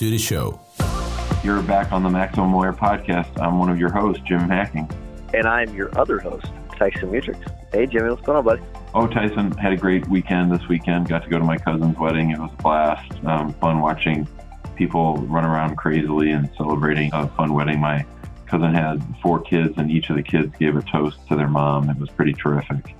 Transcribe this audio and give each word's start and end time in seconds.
to 0.00 0.08
the 0.08 0.16
show. 0.16 0.58
You're 1.44 1.62
back 1.62 1.92
on 1.92 2.02
the 2.02 2.08
Maximum 2.08 2.54
Lawyer 2.54 2.72
Podcast. 2.72 3.38
I'm 3.38 3.58
one 3.58 3.68
of 3.68 3.78
your 3.78 3.92
hosts, 3.92 4.22
Jim 4.26 4.40
Hacking. 4.40 4.90
And 5.34 5.46
I'm 5.46 5.74
your 5.74 5.90
other 5.98 6.18
host, 6.18 6.46
Tyson 6.78 7.10
Mutrux. 7.10 7.36
Hey, 7.70 7.84
Jimmy, 7.84 8.08
what's 8.08 8.22
going 8.22 8.38
on, 8.38 8.44
buddy? 8.44 8.62
Oh, 8.94 9.06
Tyson 9.06 9.52
had 9.52 9.74
a 9.74 9.76
great 9.76 10.08
weekend 10.08 10.50
this 10.50 10.66
weekend. 10.68 11.06
Got 11.06 11.24
to 11.24 11.28
go 11.28 11.38
to 11.38 11.44
my 11.44 11.58
cousin's 11.58 11.98
wedding. 11.98 12.30
It 12.30 12.38
was 12.38 12.50
a 12.50 12.62
blast. 12.62 13.12
Um, 13.26 13.52
fun 13.54 13.80
watching 13.80 14.26
people 14.74 15.18
run 15.18 15.44
around 15.44 15.76
crazily 15.76 16.30
and 16.30 16.50
celebrating 16.56 17.10
a 17.12 17.28
fun 17.36 17.52
wedding. 17.52 17.78
My 17.78 18.06
cousin 18.46 18.72
had 18.72 19.04
four 19.22 19.38
kids, 19.38 19.74
and 19.76 19.90
each 19.90 20.08
of 20.08 20.16
the 20.16 20.22
kids 20.22 20.50
gave 20.58 20.76
a 20.76 20.82
toast 20.82 21.18
to 21.28 21.36
their 21.36 21.48
mom. 21.48 21.90
It 21.90 21.98
was 21.98 22.08
pretty 22.08 22.32
terrific. 22.32 22.94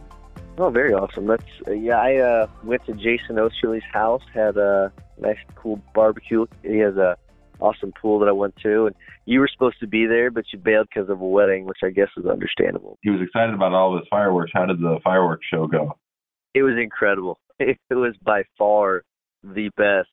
Oh, 0.61 0.69
very 0.69 0.93
awesome. 0.93 1.27
That's 1.27 1.43
uh, 1.67 1.71
yeah. 1.71 1.97
I 1.97 2.17
uh, 2.17 2.47
went 2.63 2.85
to 2.85 2.93
Jason 2.93 3.39
Osterley's 3.39 3.83
house. 3.91 4.21
Had 4.35 4.59
a 4.59 4.93
nice, 5.19 5.39
cool 5.57 5.81
barbecue. 5.95 6.45
He 6.63 6.77
has 6.81 6.97
a 6.97 7.17
awesome 7.61 7.93
pool 7.99 8.19
that 8.19 8.29
I 8.29 8.33
went 8.33 8.57
to, 8.63 8.85
and 8.85 8.95
you 9.25 9.41
were 9.41 9.49
supposed 9.51 9.81
to 9.81 9.87
be 9.87 10.05
there, 10.05 10.31
but 10.31 10.45
you 10.53 10.59
bailed 10.59 10.89
because 10.95 11.09
of 11.09 11.23
a 11.23 11.27
wedding, 11.27 11.65
which 11.65 11.79
I 11.83 11.89
guess 11.89 12.09
is 12.19 12.27
understandable. 12.27 12.99
He 13.01 13.09
was 13.09 13.23
excited 13.23 13.55
about 13.55 13.73
all 13.73 13.95
of 13.95 14.01
his 14.01 14.09
fireworks. 14.11 14.51
How 14.53 14.67
did 14.67 14.81
the 14.81 14.99
fireworks 15.03 15.47
show 15.51 15.67
go? 15.67 15.97
It 16.53 16.63
was 16.63 16.75
incredible. 16.81 17.39
It 17.59 17.79
was 17.95 18.15
by 18.23 18.45
far 18.57 19.03
the 19.43 19.71
best 19.77 20.09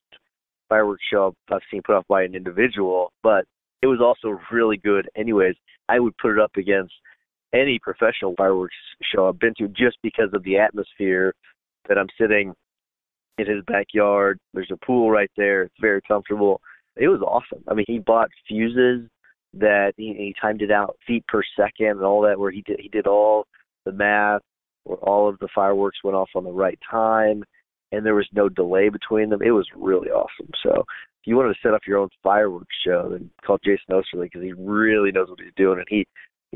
fireworks 0.70 1.04
show 1.12 1.34
I've 1.52 1.60
seen 1.72 1.82
put 1.82 1.96
off 1.96 2.06
by 2.08 2.24
an 2.24 2.36
individual, 2.36 3.12
but 3.22 3.46
it 3.82 3.88
was 3.88 4.00
also 4.02 4.40
really 4.52 4.78
good. 4.78 5.10
Anyways, 5.16 5.56
I 5.90 6.00
would 6.00 6.18
put 6.18 6.32
it 6.32 6.40
up 6.40 6.52
against 6.58 6.94
any 7.54 7.80
professional 7.80 8.36
fireworks 8.38 8.76
show 9.14 9.28
I've 9.28 9.40
been 9.40 9.54
to 9.58 9.68
just 9.70 9.98
because 10.04 10.30
of 10.34 10.44
the 10.44 10.58
atmosphere 10.58 11.34
that 11.88 11.98
I'm 11.98 12.10
sitting 12.20 12.54
in 13.38 13.48
his 13.48 13.64
backyard. 13.66 14.40
There's 14.54 14.72
a 14.72 14.86
pool 14.86 15.12
right 15.12 15.32
there. 15.38 15.64
It's 15.64 15.76
very 15.80 16.02
comfortable 16.08 16.62
it 17.00 17.08
was 17.08 17.22
awesome. 17.22 17.64
I 17.68 17.74
mean, 17.74 17.86
he 17.88 18.00
bought 18.00 18.30
fuses 18.48 19.08
that 19.54 19.94
he, 19.98 20.14
he 20.14 20.36
timed 20.40 20.62
it 20.62 20.72
out 20.72 20.98
feet 21.06 21.26
per 21.28 21.42
second 21.56 21.88
and 21.88 22.04
all 22.04 22.22
that, 22.22 22.40
where 22.40 22.52
he 22.52 22.62
did 22.62 22.80
he 22.80 22.90
did 22.90 23.08
all 23.08 23.46
the 23.86 23.92
math, 23.92 24.42
where 24.84 24.98
all 24.98 25.30
of 25.30 25.40
the 25.40 25.48
fireworks 25.54 26.00
went 26.04 26.16
off 26.16 26.30
on 26.36 26.44
the 26.44 26.52
right 26.52 26.80
time, 26.90 27.44
and 27.92 28.06
there 28.06 28.16
was 28.16 28.28
no 28.34 28.50
delay 28.50 28.90
between 28.90 29.30
them. 29.30 29.42
It 29.42 29.52
was 29.52 29.68
really 29.76 30.10
awesome. 30.10 30.50
So 30.64 30.72
if 30.72 31.26
you 31.26 31.36
wanted 31.36 31.54
to 31.54 31.60
set 31.62 31.74
up 31.74 31.82
your 31.88 32.00
own 32.00 32.10
fireworks 32.24 32.76
show, 32.86 33.10
then 33.12 33.30
call 33.46 33.60
Jason 33.64 33.94
Osterley 33.94 34.26
because 34.26 34.44
he 34.44 34.54
really 34.54 35.12
knows 35.12 35.30
what 35.30 35.40
he's 35.40 35.54
doing, 35.56 35.80
and 35.80 35.88
he. 35.90 36.08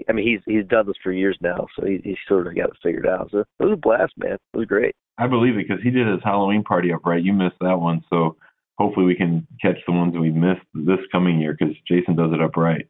I 0.09 0.13
mean, 0.13 0.28
he's 0.28 0.41
he's 0.45 0.67
done 0.67 0.88
this 0.88 0.95
for 1.03 1.12
years 1.12 1.38
now, 1.41 1.67
so 1.75 1.85
he, 1.85 2.00
he's 2.03 2.17
sort 2.28 2.47
of 2.47 2.56
got 2.56 2.69
it 2.69 2.78
figured 2.84 3.07
out. 3.07 3.29
So 3.31 3.39
it 3.39 3.63
was 3.63 3.73
a 3.73 3.78
blast, 3.78 4.13
man. 4.17 4.38
It 4.53 4.57
was 4.57 4.67
great. 4.67 4.95
I 5.17 5.28
believe 5.28 5.57
it 5.57 5.67
because 5.67 5.84
he 5.84 5.91
did 5.91 6.07
his 6.07 6.23
Halloween 6.23 6.63
party 6.63 6.91
up 6.94 7.06
right. 7.06 7.23
You 7.23 7.34
missed 7.34 7.59
that 7.62 7.79
one, 7.79 8.03
so 8.09 8.38
hopefully 8.78 9.06
we 9.06 9.16
can 9.16 9.47
catch 9.61 9.78
the 9.85 9.94
ones 9.94 10.16
we 10.17 10.31
missed 10.31 10.66
this 10.73 11.00
coming 11.11 11.40
year 11.40 11.56
because 11.57 11.75
Jason 11.88 12.16
does 12.16 12.31
it 12.34 12.41
up 12.41 12.56
right. 12.57 12.88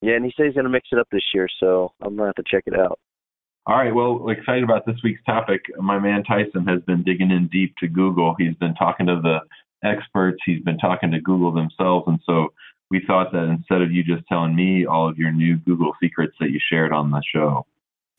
Yeah, 0.00 0.14
and 0.14 0.24
he 0.24 0.32
says 0.36 0.46
he's 0.46 0.54
going 0.54 0.64
to 0.64 0.70
mix 0.70 0.88
it 0.90 0.98
up 0.98 1.06
this 1.12 1.22
year, 1.32 1.46
so 1.60 1.92
I'm 2.02 2.16
going 2.16 2.32
to 2.32 2.34
have 2.36 2.44
to 2.44 2.50
check 2.50 2.64
it 2.66 2.78
out. 2.78 2.98
All 3.66 3.76
right, 3.76 3.94
well, 3.94 4.28
excited 4.28 4.64
about 4.64 4.84
this 4.84 4.96
week's 5.04 5.22
topic. 5.22 5.60
My 5.78 6.00
man 6.00 6.24
Tyson 6.24 6.66
has 6.66 6.82
been 6.82 7.04
digging 7.04 7.30
in 7.30 7.48
deep 7.52 7.74
to 7.78 7.86
Google. 7.86 8.34
He's 8.36 8.56
been 8.56 8.74
talking 8.74 9.06
to 9.06 9.20
the 9.22 9.38
experts, 9.86 10.38
he's 10.44 10.62
been 10.62 10.78
talking 10.78 11.12
to 11.12 11.20
Google 11.20 11.52
themselves, 11.52 12.06
and 12.08 12.18
so 12.26 12.52
we 12.92 13.00
thought 13.06 13.32
that 13.32 13.44
instead 13.44 13.80
of 13.80 13.90
you 13.90 14.04
just 14.04 14.22
telling 14.28 14.54
me 14.54 14.84
all 14.84 15.08
of 15.08 15.16
your 15.16 15.32
new 15.32 15.56
Google 15.56 15.92
secrets 16.00 16.34
that 16.38 16.50
you 16.50 16.60
shared 16.70 16.92
on 16.92 17.10
the 17.10 17.22
show. 17.34 17.64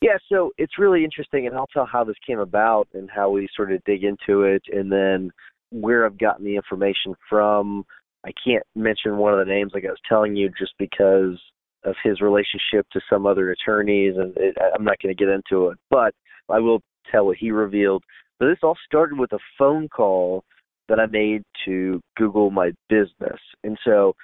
Yeah, 0.02 0.18
so 0.30 0.50
it's 0.58 0.80
really 0.80 1.04
interesting, 1.04 1.46
and 1.46 1.56
I'll 1.56 1.68
tell 1.68 1.86
how 1.86 2.02
this 2.02 2.16
came 2.26 2.40
about 2.40 2.88
and 2.92 3.08
how 3.08 3.30
we 3.30 3.48
sort 3.56 3.72
of 3.72 3.82
dig 3.84 4.02
into 4.02 4.42
it, 4.42 4.62
and 4.70 4.90
then 4.90 5.30
where 5.70 6.04
I've 6.04 6.18
gotten 6.18 6.44
the 6.44 6.56
information 6.56 7.14
from. 7.30 7.84
I 8.26 8.32
can't 8.44 8.64
mention 8.74 9.16
one 9.16 9.32
of 9.32 9.38
the 9.38 9.50
names 9.50 9.70
like 9.72 9.84
I 9.84 9.90
was 9.90 9.98
telling 10.08 10.34
you 10.34 10.50
just 10.58 10.72
because 10.76 11.38
of 11.84 11.94
his 12.02 12.20
relationship 12.20 12.86
to 12.92 13.00
some 13.08 13.26
other 13.26 13.52
attorneys, 13.52 14.16
and 14.16 14.36
it, 14.36 14.56
I'm 14.74 14.84
not 14.84 14.98
going 15.00 15.14
to 15.14 15.24
get 15.24 15.32
into 15.32 15.68
it. 15.68 15.78
But 15.88 16.14
I 16.50 16.58
will 16.58 16.80
tell 17.12 17.26
what 17.26 17.36
he 17.38 17.52
revealed. 17.52 18.02
But 18.40 18.48
this 18.48 18.58
all 18.64 18.76
started 18.84 19.20
with 19.20 19.32
a 19.32 19.38
phone 19.56 19.88
call 19.88 20.42
that 20.88 20.98
I 20.98 21.06
made 21.06 21.44
to 21.64 22.00
Google 22.16 22.50
My 22.50 22.72
Business, 22.88 23.40
and 23.62 23.78
so 23.84 24.14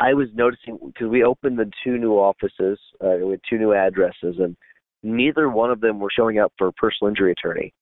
I 0.00 0.14
was 0.14 0.28
noticing 0.34 0.78
because 0.84 1.08
we 1.08 1.24
opened 1.24 1.58
the 1.58 1.70
two 1.82 1.98
new 1.98 2.14
offices, 2.14 2.78
uh, 3.00 3.18
with 3.20 3.40
two 3.48 3.58
new 3.58 3.74
addresses, 3.74 4.36
and 4.38 4.56
neither 5.02 5.48
one 5.48 5.70
of 5.70 5.80
them 5.80 5.98
were 5.98 6.10
showing 6.14 6.38
up 6.38 6.52
for 6.56 6.68
a 6.68 6.72
personal 6.72 7.08
injury 7.08 7.32
attorney, 7.32 7.72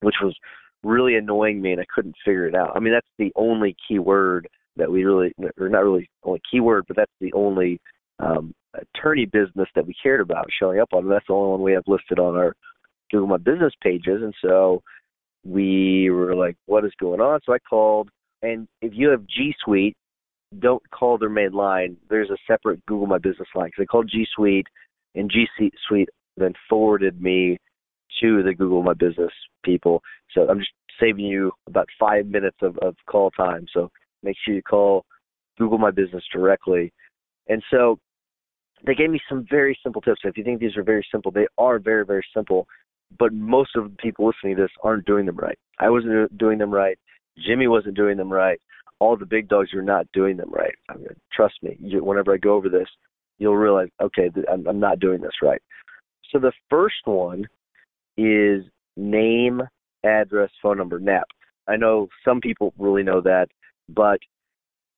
which 0.00 0.16
was 0.22 0.36
really 0.84 1.16
annoying 1.16 1.60
me 1.60 1.72
and 1.72 1.80
I 1.80 1.84
couldn't 1.92 2.14
figure 2.24 2.46
it 2.46 2.54
out. 2.54 2.72
I 2.76 2.80
mean, 2.80 2.92
that's 2.92 3.08
the 3.18 3.32
only 3.36 3.76
keyword 3.86 4.48
that 4.76 4.90
we 4.90 5.04
really, 5.04 5.32
or 5.58 5.68
not 5.68 5.82
really 5.82 6.08
only 6.22 6.40
keyword, 6.50 6.84
but 6.86 6.96
that's 6.96 7.12
the 7.20 7.32
only 7.32 7.80
um, 8.20 8.54
attorney 8.74 9.26
business 9.26 9.68
that 9.74 9.86
we 9.86 9.94
cared 10.00 10.20
about 10.20 10.46
showing 10.58 10.78
up 10.78 10.90
on. 10.92 11.04
And 11.04 11.10
that's 11.10 11.26
the 11.26 11.34
only 11.34 11.50
one 11.50 11.62
we 11.62 11.72
have 11.72 11.84
listed 11.86 12.18
on 12.18 12.36
our 12.36 12.54
Google 13.10 13.26
My 13.26 13.38
Business 13.38 13.72
pages. 13.82 14.22
And 14.22 14.34
so 14.42 14.82
we 15.44 16.10
were 16.10 16.34
like, 16.34 16.56
what 16.66 16.84
is 16.84 16.92
going 17.00 17.20
on? 17.20 17.40
So 17.44 17.52
I 17.52 17.58
called. 17.58 18.08
And 18.42 18.68
if 18.80 18.92
you 18.94 19.08
have 19.08 19.26
G 19.26 19.52
Suite, 19.64 19.96
don't 20.58 20.82
call 20.90 21.18
their 21.18 21.28
main 21.28 21.52
line. 21.52 21.96
There's 22.08 22.30
a 22.30 22.36
separate 22.46 22.84
Google 22.86 23.06
My 23.06 23.18
Business 23.18 23.48
line. 23.54 23.66
Because 23.68 23.82
I 23.82 23.86
called 23.86 24.10
G 24.10 24.26
Suite, 24.34 24.66
and 25.14 25.30
G 25.30 25.46
Suite 25.86 26.08
then 26.36 26.52
forwarded 26.68 27.20
me 27.20 27.58
to 28.20 28.42
the 28.42 28.54
Google 28.54 28.82
My 28.82 28.94
Business 28.94 29.32
people. 29.64 30.02
So 30.34 30.48
I'm 30.48 30.58
just 30.58 30.70
saving 31.00 31.26
you 31.26 31.52
about 31.66 31.88
five 31.98 32.26
minutes 32.26 32.56
of, 32.62 32.76
of 32.78 32.96
call 33.06 33.30
time. 33.30 33.66
So 33.72 33.90
make 34.22 34.36
sure 34.44 34.54
you 34.54 34.62
call 34.62 35.04
Google 35.58 35.78
My 35.78 35.90
Business 35.90 36.24
directly. 36.32 36.92
And 37.48 37.62
so 37.70 37.98
they 38.86 38.94
gave 38.94 39.10
me 39.10 39.20
some 39.28 39.46
very 39.50 39.78
simple 39.82 40.00
tips. 40.00 40.20
If 40.24 40.36
you 40.36 40.44
think 40.44 40.60
these 40.60 40.76
are 40.76 40.82
very 40.82 41.06
simple, 41.10 41.30
they 41.30 41.46
are 41.56 41.78
very, 41.78 42.04
very 42.04 42.24
simple. 42.34 42.66
But 43.18 43.32
most 43.32 43.70
of 43.76 43.84
the 43.84 43.96
people 43.96 44.26
listening 44.26 44.56
to 44.56 44.62
this 44.62 44.70
aren't 44.82 45.06
doing 45.06 45.26
them 45.26 45.36
right. 45.36 45.58
I 45.78 45.88
wasn't 45.90 46.36
doing 46.36 46.58
them 46.58 46.72
right. 46.72 46.98
Jimmy 47.46 47.66
wasn't 47.66 47.96
doing 47.96 48.16
them 48.16 48.32
right. 48.32 48.60
All 49.00 49.16
the 49.16 49.26
big 49.26 49.48
dogs 49.48 49.72
are 49.74 49.82
not 49.82 50.06
doing 50.12 50.36
them 50.36 50.50
right. 50.50 50.74
I 50.88 50.96
mean, 50.96 51.08
trust 51.32 51.54
me. 51.62 51.76
You, 51.80 52.02
whenever 52.02 52.34
I 52.34 52.36
go 52.36 52.54
over 52.54 52.68
this, 52.68 52.88
you'll 53.38 53.56
realize, 53.56 53.88
okay, 54.02 54.30
I'm, 54.50 54.66
I'm 54.66 54.80
not 54.80 55.00
doing 55.00 55.20
this 55.20 55.42
right. 55.42 55.62
So 56.30 56.38
the 56.38 56.52
first 56.68 56.96
one 57.04 57.46
is 58.16 58.64
name, 58.96 59.62
address, 60.04 60.50
phone 60.60 60.78
number, 60.78 60.98
NAP. 60.98 61.26
I 61.68 61.76
know 61.76 62.08
some 62.24 62.40
people 62.40 62.74
really 62.78 63.02
know 63.02 63.20
that, 63.20 63.48
but 63.88 64.18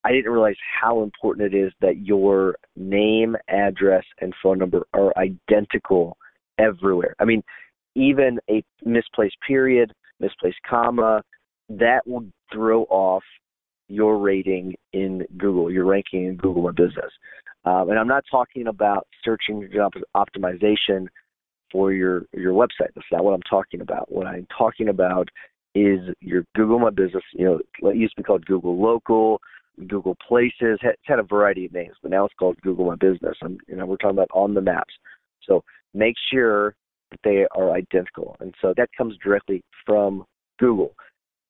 I 0.02 0.12
didn't 0.12 0.32
realize 0.32 0.56
how 0.80 1.02
important 1.02 1.52
it 1.52 1.56
is 1.56 1.72
that 1.80 1.98
your 1.98 2.56
name, 2.76 3.36
address, 3.48 4.04
and 4.20 4.32
phone 4.42 4.58
number 4.58 4.86
are 4.94 5.12
identical 5.18 6.16
everywhere. 6.58 7.14
I 7.18 7.24
mean, 7.24 7.42
even 7.94 8.38
a 8.48 8.62
misplaced 8.84 9.36
period, 9.46 9.92
misplaced 10.20 10.58
comma, 10.68 11.22
that 11.68 12.00
will 12.06 12.24
throw 12.52 12.84
off 12.84 13.22
your 13.90 14.18
rating 14.18 14.74
in 14.92 15.26
Google, 15.36 15.70
your 15.70 15.84
ranking 15.84 16.26
in 16.26 16.36
Google 16.36 16.62
My 16.62 16.70
Business. 16.70 17.12
Um, 17.64 17.90
and 17.90 17.98
I'm 17.98 18.08
not 18.08 18.24
talking 18.30 18.68
about 18.68 19.06
search 19.22 19.42
engine 19.50 19.80
optimization 20.16 21.06
for 21.70 21.92
your 21.92 22.22
your 22.32 22.54
website. 22.54 22.88
That's 22.94 23.06
not 23.12 23.24
what 23.24 23.32
I'm 23.34 23.42
talking 23.42 23.80
about. 23.80 24.10
What 24.10 24.26
I'm 24.26 24.46
talking 24.56 24.88
about 24.88 25.28
is 25.74 26.00
your 26.20 26.44
Google 26.56 26.78
My 26.78 26.90
Business. 26.90 27.22
You 27.34 27.44
know, 27.44 27.90
it 27.90 27.96
used 27.96 28.14
to 28.14 28.22
be 28.22 28.26
called 28.26 28.46
Google 28.46 28.80
Local, 28.80 29.40
Google 29.88 30.16
Places. 30.26 30.78
It's 30.82 31.02
had 31.04 31.18
a 31.18 31.24
variety 31.24 31.66
of 31.66 31.72
names, 31.72 31.96
but 32.02 32.10
now 32.10 32.24
it's 32.24 32.34
called 32.38 32.60
Google 32.62 32.86
My 32.86 32.96
Business. 32.96 33.36
And 33.42 33.60
you 33.68 33.76
know, 33.76 33.86
we're 33.86 33.96
talking 33.96 34.16
about 34.16 34.30
on 34.32 34.54
the 34.54 34.60
maps. 34.60 34.94
So 35.42 35.62
make 35.94 36.14
sure 36.32 36.74
that 37.10 37.20
they 37.24 37.46
are 37.56 37.72
identical, 37.72 38.36
and 38.40 38.54
so 38.62 38.72
that 38.76 38.88
comes 38.96 39.16
directly 39.22 39.62
from 39.84 40.24
Google. 40.58 40.94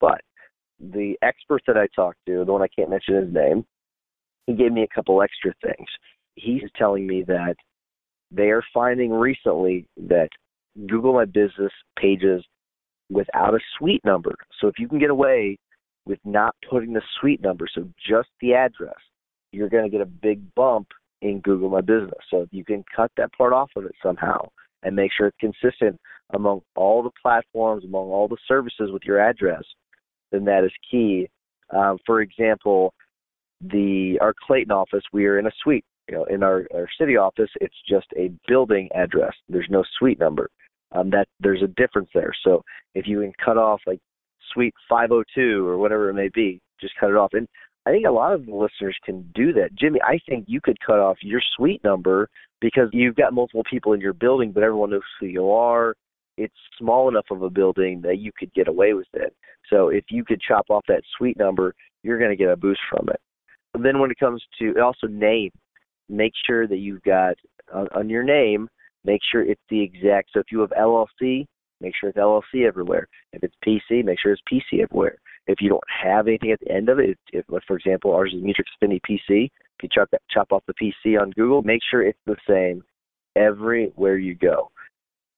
But 0.00 0.22
the 0.80 1.14
expert 1.22 1.62
that 1.66 1.76
I 1.76 1.86
talked 1.94 2.18
to, 2.26 2.44
the 2.44 2.52
one 2.52 2.62
I 2.62 2.68
can't 2.68 2.90
mention 2.90 3.14
his 3.14 3.32
name, 3.32 3.64
he 4.46 4.54
gave 4.54 4.72
me 4.72 4.82
a 4.82 4.94
couple 4.94 5.22
extra 5.22 5.52
things. 5.62 5.88
He's 6.34 6.62
telling 6.76 7.06
me 7.06 7.22
that 7.26 7.54
they 8.30 8.50
are 8.50 8.62
finding 8.72 9.12
recently 9.12 9.86
that 10.08 10.28
Google 10.86 11.14
My 11.14 11.24
Business 11.24 11.72
pages 11.98 12.44
without 13.10 13.54
a 13.54 13.58
suite 13.76 14.04
number. 14.04 14.34
So 14.60 14.68
if 14.68 14.78
you 14.78 14.88
can 14.88 14.98
get 14.98 15.10
away 15.10 15.58
with 16.06 16.18
not 16.24 16.54
putting 16.68 16.92
the 16.92 17.02
suite 17.20 17.42
number, 17.42 17.66
so 17.72 17.88
just 18.08 18.28
the 18.40 18.54
address, 18.54 18.94
you're 19.52 19.68
going 19.68 19.84
to 19.84 19.90
get 19.90 20.00
a 20.00 20.06
big 20.06 20.42
bump 20.54 20.88
in 21.22 21.40
Google 21.40 21.68
My 21.68 21.80
Business. 21.80 22.20
So 22.30 22.42
if 22.42 22.48
you 22.52 22.64
can 22.64 22.84
cut 22.94 23.10
that 23.16 23.32
part 23.32 23.52
off 23.52 23.70
of 23.76 23.84
it 23.84 23.92
somehow 24.02 24.48
and 24.82 24.96
make 24.96 25.10
sure 25.16 25.26
it's 25.26 25.36
consistent 25.38 26.00
among 26.32 26.62
all 26.76 27.02
the 27.02 27.10
platforms, 27.20 27.84
among 27.84 28.08
all 28.08 28.28
the 28.28 28.38
services 28.46 28.90
with 28.92 29.02
your 29.04 29.20
address, 29.20 29.64
then 30.32 30.44
that 30.44 30.64
is 30.64 30.72
key. 30.90 31.28
Um, 31.70 31.98
for 32.06 32.20
example, 32.20 32.92
the 33.60 34.18
our 34.20 34.34
Clayton 34.46 34.72
office, 34.72 35.02
we 35.12 35.26
are 35.26 35.38
in 35.38 35.46
a 35.46 35.52
suite. 35.62 35.84
You 36.08 36.16
know, 36.16 36.24
in 36.24 36.42
our, 36.42 36.66
our 36.74 36.88
city 36.98 37.16
office, 37.16 37.50
it's 37.60 37.74
just 37.88 38.06
a 38.16 38.32
building 38.48 38.88
address. 38.94 39.32
There's 39.48 39.68
no 39.70 39.84
suite 39.98 40.18
number. 40.18 40.50
Um, 40.92 41.10
that 41.10 41.28
there's 41.38 41.62
a 41.62 41.68
difference 41.68 42.08
there. 42.12 42.32
So 42.42 42.62
if 42.96 43.06
you 43.06 43.20
can 43.20 43.32
cut 43.44 43.56
off 43.56 43.80
like 43.86 44.00
suite 44.52 44.74
502 44.88 45.64
or 45.64 45.78
whatever 45.78 46.08
it 46.08 46.14
may 46.14 46.28
be, 46.34 46.60
just 46.80 46.94
cut 46.98 47.10
it 47.10 47.16
off. 47.16 47.30
And 47.34 47.46
I 47.86 47.90
think 47.90 48.06
a 48.06 48.10
lot 48.10 48.34
of 48.34 48.46
the 48.46 48.54
listeners 48.54 48.96
can 49.04 49.30
do 49.34 49.52
that. 49.52 49.74
Jimmy, 49.74 50.00
I 50.02 50.18
think 50.28 50.46
you 50.48 50.60
could 50.60 50.78
cut 50.84 50.98
off 50.98 51.18
your 51.22 51.40
suite 51.56 51.82
number 51.84 52.28
because 52.60 52.88
you've 52.92 53.16
got 53.16 53.32
multiple 53.32 53.64
people 53.70 53.92
in 53.92 54.00
your 54.00 54.12
building, 54.12 54.52
but 54.52 54.62
everyone 54.62 54.90
knows 54.90 55.02
who 55.18 55.26
you 55.26 55.50
are. 55.50 55.94
It's 56.40 56.54
small 56.78 57.08
enough 57.08 57.26
of 57.30 57.42
a 57.42 57.50
building 57.50 58.00
that 58.02 58.18
you 58.18 58.32
could 58.36 58.52
get 58.54 58.68
away 58.68 58.94
with 58.94 59.08
it. 59.12 59.34
So 59.68 59.88
if 59.88 60.04
you 60.10 60.24
could 60.24 60.40
chop 60.40 60.66
off 60.70 60.84
that 60.88 61.02
suite 61.16 61.38
number, 61.38 61.74
you're 62.02 62.18
going 62.18 62.30
to 62.30 62.36
get 62.36 62.50
a 62.50 62.56
boost 62.56 62.80
from 62.90 63.08
it. 63.08 63.20
And 63.74 63.84
then 63.84 64.00
when 64.00 64.10
it 64.10 64.18
comes 64.18 64.42
to 64.58 64.74
also 64.82 65.06
name, 65.06 65.50
make 66.08 66.32
sure 66.46 66.66
that 66.66 66.78
you've 66.78 67.02
got 67.02 67.34
on, 67.72 67.88
on 67.94 68.08
your 68.08 68.24
name, 68.24 68.68
make 69.04 69.20
sure 69.30 69.42
it's 69.42 69.60
the 69.68 69.80
exact. 69.80 70.30
So 70.32 70.40
if 70.40 70.46
you 70.50 70.60
have 70.60 70.70
LLC, 70.70 71.46
make 71.80 71.94
sure 71.98 72.10
it's 72.10 72.18
LLC 72.18 72.66
everywhere. 72.66 73.06
If 73.32 73.44
it's 73.44 73.54
PC, 73.66 74.04
make 74.04 74.18
sure 74.18 74.32
it's 74.32 74.42
PC 74.50 74.82
everywhere. 74.82 75.16
If 75.46 75.60
you 75.60 75.68
don't 75.68 75.84
have 76.02 76.26
anything 76.26 76.52
at 76.52 76.60
the 76.60 76.72
end 76.72 76.88
of 76.88 76.98
it, 76.98 77.18
if, 77.32 77.44
if 77.48 77.62
for 77.66 77.76
example 77.76 78.12
ours 78.12 78.32
is 78.34 78.42
Mutrux 78.42 78.64
Affinity 78.76 79.00
PC, 79.08 79.44
if 79.44 79.82
you 79.82 79.88
chop 79.92 80.08
that, 80.10 80.22
chop 80.30 80.52
off 80.52 80.62
the 80.66 80.74
PC 80.74 81.20
on 81.20 81.30
Google, 81.30 81.62
make 81.62 81.80
sure 81.90 82.02
it's 82.02 82.18
the 82.26 82.36
same 82.48 82.82
everywhere 83.36 84.18
you 84.18 84.34
go. 84.34 84.70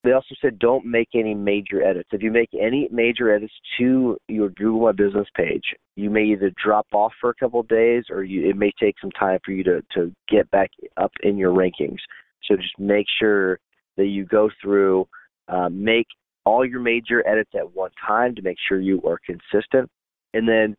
They 0.05 0.13
also 0.13 0.35
said 0.41 0.59
don't 0.59 0.85
make 0.85 1.11
any 1.15 1.35
major 1.35 1.83
edits. 1.83 2.09
If 2.13 2.23
you 2.23 2.33
make 2.33 2.51
any 2.61 2.89
major 2.91 3.33
edits 3.33 3.53
to 3.79 4.17
your 4.29 4.49
Google 4.51 4.83
My 4.83 4.93
Business 4.93 5.29
page, 5.37 5.63
you 5.95 6.11
may 6.11 6.25
either 6.25 6.51
drop 6.63 6.87
off 6.93 7.13
for 7.21 7.31
a 7.31 7.35
couple 7.35 7.61
of 7.61 7.69
days 7.69 8.05
or 8.11 8.25
you, 8.25 8.49
it 8.49 8.57
may 8.57 8.73
take 8.81 8.97
some 9.01 9.13
time 9.13 9.39
for 9.45 9.53
you 9.53 9.63
to, 9.65 9.83
to 9.95 10.13
get 10.29 10.51
back 10.51 10.71
up 10.97 11.13
in 11.23 11.37
your 11.37 11.55
rankings. 11.55 11.99
So 12.45 12.57
just 12.57 12.77
make 12.79 13.07
sure 13.21 13.61
that 13.97 14.07
you 14.07 14.25
go 14.25 14.51
through, 14.61 15.07
uh, 15.49 15.69
make 15.69 16.07
all 16.45 16.67
your 16.67 16.81
major 16.81 17.27
edits 17.27 17.51
at 17.55 17.73
one 17.75 17.91
time 18.05 18.35
to 18.35 18.43
make 18.43 18.57
sure 18.69 18.81
you 18.81 19.01
are 19.07 19.19
consistent, 19.25 19.89
and 20.35 20.49
then 20.49 20.77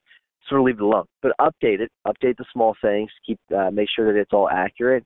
sort 0.49 0.59
of 0.59 0.65
leave 0.65 0.79
it 0.79 0.83
alone. 0.83 1.05
But 1.21 1.31
update 1.39 1.79
it, 1.79 1.91
update 2.05 2.35
the 2.37 2.45
small 2.51 2.75
things, 2.81 3.09
keep 3.25 3.39
uh, 3.55 3.71
make 3.71 3.87
sure 3.95 4.11
that 4.11 4.19
it's 4.19 4.33
all 4.33 4.49
accurate, 4.49 5.05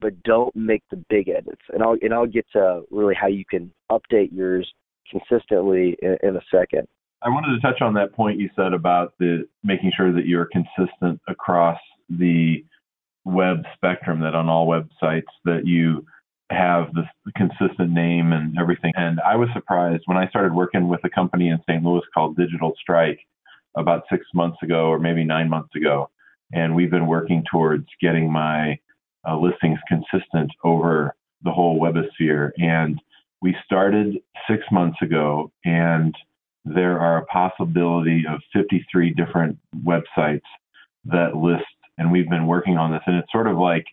but 0.00 0.22
don't 0.22 0.54
make 0.54 0.82
the 0.90 1.02
big 1.08 1.28
edits. 1.28 1.62
And 1.72 1.82
I'll 1.82 1.96
and 2.00 2.12
I'll 2.12 2.26
get 2.26 2.46
to 2.52 2.82
really 2.90 3.14
how 3.14 3.28
you 3.28 3.44
can 3.48 3.72
update 3.90 4.30
yours 4.32 4.70
consistently 5.10 5.96
in, 6.02 6.16
in 6.22 6.36
a 6.36 6.42
second. 6.50 6.88
I 7.22 7.28
wanted 7.28 7.54
to 7.54 7.60
touch 7.60 7.80
on 7.80 7.94
that 7.94 8.12
point 8.12 8.38
you 8.38 8.50
said 8.54 8.72
about 8.72 9.14
the 9.18 9.48
making 9.64 9.92
sure 9.96 10.12
that 10.12 10.26
you're 10.26 10.46
consistent 10.46 11.20
across 11.28 11.78
the 12.08 12.64
web 13.24 13.64
spectrum 13.74 14.20
that 14.20 14.34
on 14.34 14.48
all 14.48 14.68
websites 14.68 15.24
that 15.44 15.62
you 15.64 16.06
have 16.50 16.94
this 16.94 17.06
consistent 17.34 17.90
name 17.90 18.32
and 18.32 18.56
everything. 18.58 18.92
And 18.94 19.18
I 19.20 19.34
was 19.34 19.48
surprised 19.52 20.02
when 20.06 20.16
I 20.16 20.28
started 20.28 20.54
working 20.54 20.88
with 20.88 21.00
a 21.04 21.10
company 21.10 21.48
in 21.48 21.58
St. 21.68 21.82
Louis 21.82 22.02
called 22.14 22.36
Digital 22.36 22.72
Strike 22.80 23.18
about 23.76 24.04
six 24.10 24.24
months 24.32 24.58
ago 24.62 24.86
or 24.86 24.98
maybe 24.98 25.24
nine 25.24 25.48
months 25.48 25.74
ago. 25.74 26.10
And 26.52 26.76
we've 26.76 26.90
been 26.90 27.08
working 27.08 27.42
towards 27.50 27.86
getting 28.00 28.30
my 28.30 28.78
uh, 29.28 29.36
listings 29.36 29.78
consistent 29.88 30.50
over 30.64 31.14
the 31.42 31.50
whole 31.50 31.80
webosphere. 31.80 32.50
And 32.58 33.00
we 33.42 33.56
started 33.64 34.18
six 34.48 34.62
months 34.70 35.00
ago, 35.02 35.52
and 35.64 36.14
there 36.64 36.98
are 36.98 37.18
a 37.18 37.26
possibility 37.26 38.24
of 38.28 38.40
53 38.52 39.10
different 39.10 39.58
websites 39.84 40.40
that 41.04 41.36
list. 41.36 41.64
And 41.98 42.10
we've 42.10 42.28
been 42.28 42.46
working 42.46 42.76
on 42.76 42.90
this, 42.92 43.02
and 43.06 43.16
it's 43.16 43.30
sort 43.32 43.46
of 43.46 43.56
like 43.56 43.86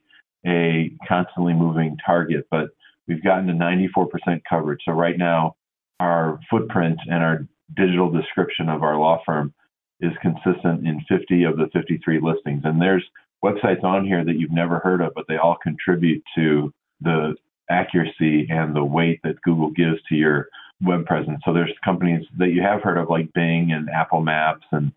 a 0.45 0.91
constantly 1.07 1.53
moving 1.53 1.97
target, 2.05 2.45
but 2.51 2.69
we've 3.07 3.23
gotten 3.23 3.47
to 3.47 3.53
94% 3.53 4.41
coverage. 4.49 4.81
So 4.85 4.91
right 4.91 5.17
now, 5.17 5.55
our 5.99 6.39
footprint 6.49 6.99
and 7.09 7.23
our 7.23 7.47
digital 7.75 8.11
description 8.11 8.69
of 8.69 8.83
our 8.83 8.97
law 8.97 9.21
firm 9.25 9.53
is 10.01 10.11
consistent 10.21 10.85
in 10.85 10.99
50 11.07 11.43
of 11.43 11.57
the 11.57 11.69
53 11.73 12.19
listings. 12.21 12.61
And 12.65 12.81
there's 12.81 13.05
websites 13.43 13.83
on 13.83 14.05
here 14.05 14.23
that 14.23 14.37
you've 14.37 14.51
never 14.51 14.79
heard 14.79 15.01
of, 15.01 15.13
but 15.15 15.25
they 15.27 15.37
all 15.37 15.57
contribute 15.61 16.23
to 16.35 16.71
the 17.01 17.35
accuracy 17.69 18.47
and 18.49 18.75
the 18.75 18.83
weight 18.83 19.19
that 19.23 19.41
Google 19.41 19.71
gives 19.71 20.01
to 20.09 20.15
your 20.15 20.47
web 20.81 21.05
presence. 21.05 21.39
So 21.45 21.53
there's 21.53 21.73
companies 21.83 22.25
that 22.37 22.49
you 22.49 22.61
have 22.61 22.81
heard 22.81 22.97
of 22.97 23.09
like 23.09 23.31
Bing 23.33 23.71
and 23.71 23.89
Apple 23.89 24.21
Maps 24.21 24.65
and 24.71 24.91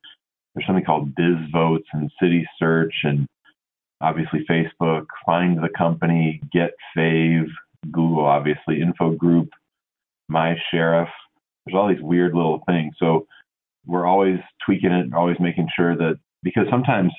there's 0.54 0.66
something 0.66 0.85
called 0.85 1.14
BizVotes 1.14 1.85
and 1.92 2.11
City 2.20 2.47
Search 2.59 2.94
and 3.02 3.26
obviously 4.00 4.44
Facebook, 4.49 5.04
Find 5.25 5.59
the 5.59 5.68
Company, 5.76 6.40
Get 6.50 6.70
Fave, 6.97 7.49
Google, 7.92 8.25
obviously, 8.25 8.80
Info 8.80 9.11
Group, 9.12 9.50
My 10.28 10.56
Sheriff. 10.70 11.09
There's 11.64 11.76
all 11.76 11.88
these 11.88 12.02
weird 12.02 12.35
little 12.35 12.62
things. 12.66 12.94
So 12.99 13.26
we're 13.85 14.06
always 14.06 14.38
tweaking 14.64 14.92
it, 14.92 15.12
always 15.14 15.37
making 15.40 15.68
sure 15.76 15.97
that 15.97 16.18
because 16.42 16.66
sometimes 16.70 17.12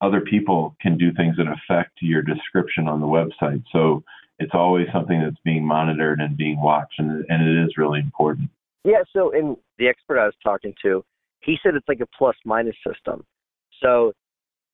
other 0.00 0.20
people 0.20 0.76
can 0.80 0.96
do 0.96 1.12
things 1.12 1.36
that 1.36 1.46
affect 1.46 1.92
your 2.00 2.22
description 2.22 2.88
on 2.88 3.00
the 3.00 3.06
website. 3.06 3.62
So 3.72 4.02
it's 4.38 4.52
always 4.54 4.86
something 4.92 5.20
that's 5.22 5.40
being 5.44 5.64
monitored 5.64 6.20
and 6.20 6.36
being 6.36 6.60
watched, 6.60 6.94
and, 6.98 7.24
and 7.28 7.46
it 7.46 7.64
is 7.64 7.76
really 7.76 8.00
important. 8.00 8.48
Yeah. 8.84 9.02
So, 9.12 9.30
in 9.30 9.56
the 9.78 9.88
expert 9.88 10.18
I 10.18 10.24
was 10.24 10.34
talking 10.42 10.72
to, 10.82 11.04
he 11.40 11.56
said 11.62 11.74
it's 11.74 11.88
like 11.88 12.00
a 12.00 12.08
plus 12.16 12.36
minus 12.46 12.76
system. 12.86 13.24
So 13.82 14.12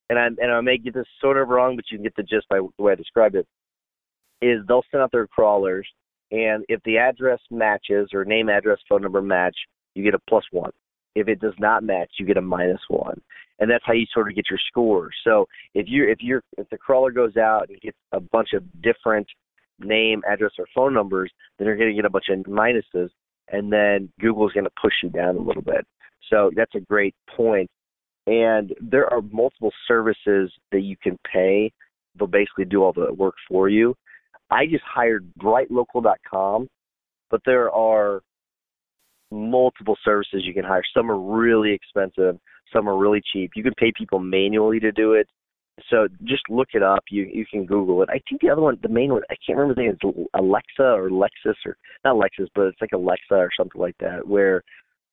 and 0.08 0.18
I 0.18 0.26
and 0.26 0.52
I 0.52 0.60
may 0.60 0.78
get 0.78 0.94
this 0.94 1.06
sort 1.20 1.36
of 1.36 1.48
wrong, 1.48 1.76
but 1.76 1.84
you 1.90 1.98
can 1.98 2.04
get 2.04 2.16
the 2.16 2.22
gist 2.22 2.48
by 2.48 2.58
the 2.58 2.82
way 2.82 2.92
I 2.92 2.96
described 2.96 3.34
it. 3.34 3.46
Is 4.42 4.60
they'll 4.68 4.84
send 4.90 5.02
out 5.02 5.12
their 5.12 5.26
crawlers, 5.26 5.88
and 6.30 6.64
if 6.68 6.80
the 6.84 6.98
address 6.98 7.40
matches 7.50 8.10
or 8.12 8.24
name, 8.24 8.48
address, 8.48 8.78
phone 8.88 9.02
number 9.02 9.22
match, 9.22 9.56
you 9.94 10.04
get 10.04 10.14
a 10.14 10.18
plus 10.28 10.44
one. 10.50 10.70
If 11.16 11.26
it 11.28 11.40
does 11.40 11.58
not 11.58 11.82
match, 11.82 12.10
you 12.18 12.26
get 12.26 12.36
a 12.36 12.42
minus 12.42 12.80
one, 12.88 13.20
and 13.58 13.70
that's 13.70 13.84
how 13.86 13.94
you 13.94 14.06
sort 14.12 14.28
of 14.28 14.36
get 14.36 14.50
your 14.50 14.60
score. 14.68 15.08
So 15.24 15.46
if 15.74 15.86
you 15.88 16.08
if 16.08 16.18
you're 16.20 16.42
if 16.58 16.68
the 16.70 16.78
crawler 16.78 17.10
goes 17.10 17.36
out 17.36 17.68
and 17.70 17.80
gets 17.80 17.98
a 18.12 18.20
bunch 18.20 18.50
of 18.52 18.62
different 18.82 19.26
name, 19.80 20.22
address, 20.30 20.52
or 20.58 20.66
phone 20.74 20.94
numbers, 20.94 21.30
then 21.58 21.66
you're 21.66 21.76
going 21.76 21.90
to 21.90 21.96
get 21.96 22.04
a 22.04 22.10
bunch 22.10 22.28
of 22.30 22.38
minuses, 22.40 23.10
and 23.48 23.72
then 23.72 24.10
Google's 24.20 24.52
going 24.52 24.64
to 24.64 24.80
push 24.80 24.94
you 25.02 25.10
down 25.10 25.36
a 25.36 25.40
little 25.40 25.62
bit. 25.62 25.84
So 26.30 26.50
that's 26.56 26.74
a 26.74 26.80
great 26.80 27.14
point. 27.36 27.68
and 28.26 28.74
there 28.80 29.06
are 29.12 29.22
multiple 29.30 29.72
services 29.86 30.52
that 30.72 30.80
you 30.80 30.96
can 31.02 31.16
pay. 31.32 31.72
They'll 32.18 32.26
basically 32.28 32.64
do 32.64 32.82
all 32.82 32.92
the 32.92 33.12
work 33.12 33.34
for 33.48 33.68
you. 33.68 33.94
I 34.50 34.66
just 34.66 34.84
hired 34.84 35.26
brightlocal.com, 35.40 36.68
but 37.30 37.40
there 37.44 37.70
are 37.70 38.22
multiple 39.30 39.96
services 40.04 40.42
you 40.44 40.54
can 40.54 40.64
hire. 40.64 40.82
Some 40.94 41.10
are 41.10 41.18
really 41.18 41.72
expensive, 41.72 42.38
some 42.72 42.88
are 42.88 42.96
really 42.96 43.22
cheap. 43.32 43.52
You 43.54 43.62
can 43.62 43.74
pay 43.74 43.92
people 43.96 44.18
manually 44.18 44.80
to 44.80 44.92
do 44.92 45.14
it. 45.14 45.28
So 45.90 46.08
just 46.24 46.42
look 46.48 46.68
it 46.72 46.82
up. 46.82 47.04
You 47.10 47.28
you 47.30 47.44
can 47.50 47.66
Google 47.66 48.02
it. 48.02 48.08
I 48.08 48.18
think 48.28 48.40
the 48.40 48.48
other 48.48 48.62
one, 48.62 48.78
the 48.82 48.88
main 48.88 49.12
one, 49.12 49.22
I 49.30 49.36
can't 49.46 49.58
remember 49.58 49.74
the 49.74 49.82
name. 49.82 49.98
It's 50.00 50.28
Alexa 50.32 50.82
or 50.82 51.10
Lexus 51.10 51.54
or 51.66 51.76
not 52.02 52.16
Lexus, 52.16 52.48
but 52.54 52.62
it's 52.62 52.80
like 52.80 52.92
Alexa 52.94 53.34
or 53.34 53.50
something 53.54 53.80
like 53.80 53.96
that, 54.00 54.26
where 54.26 54.62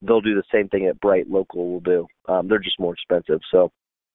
they'll 0.01 0.21
do 0.21 0.35
the 0.35 0.43
same 0.53 0.69
thing 0.69 0.85
that 0.85 1.01
Bright 1.01 1.29
Local 1.29 1.69
will 1.69 1.79
do. 1.81 2.07
Um, 2.29 2.47
they're 2.47 2.59
just 2.59 2.79
more 2.79 2.93
expensive. 2.93 3.41
So 3.51 3.71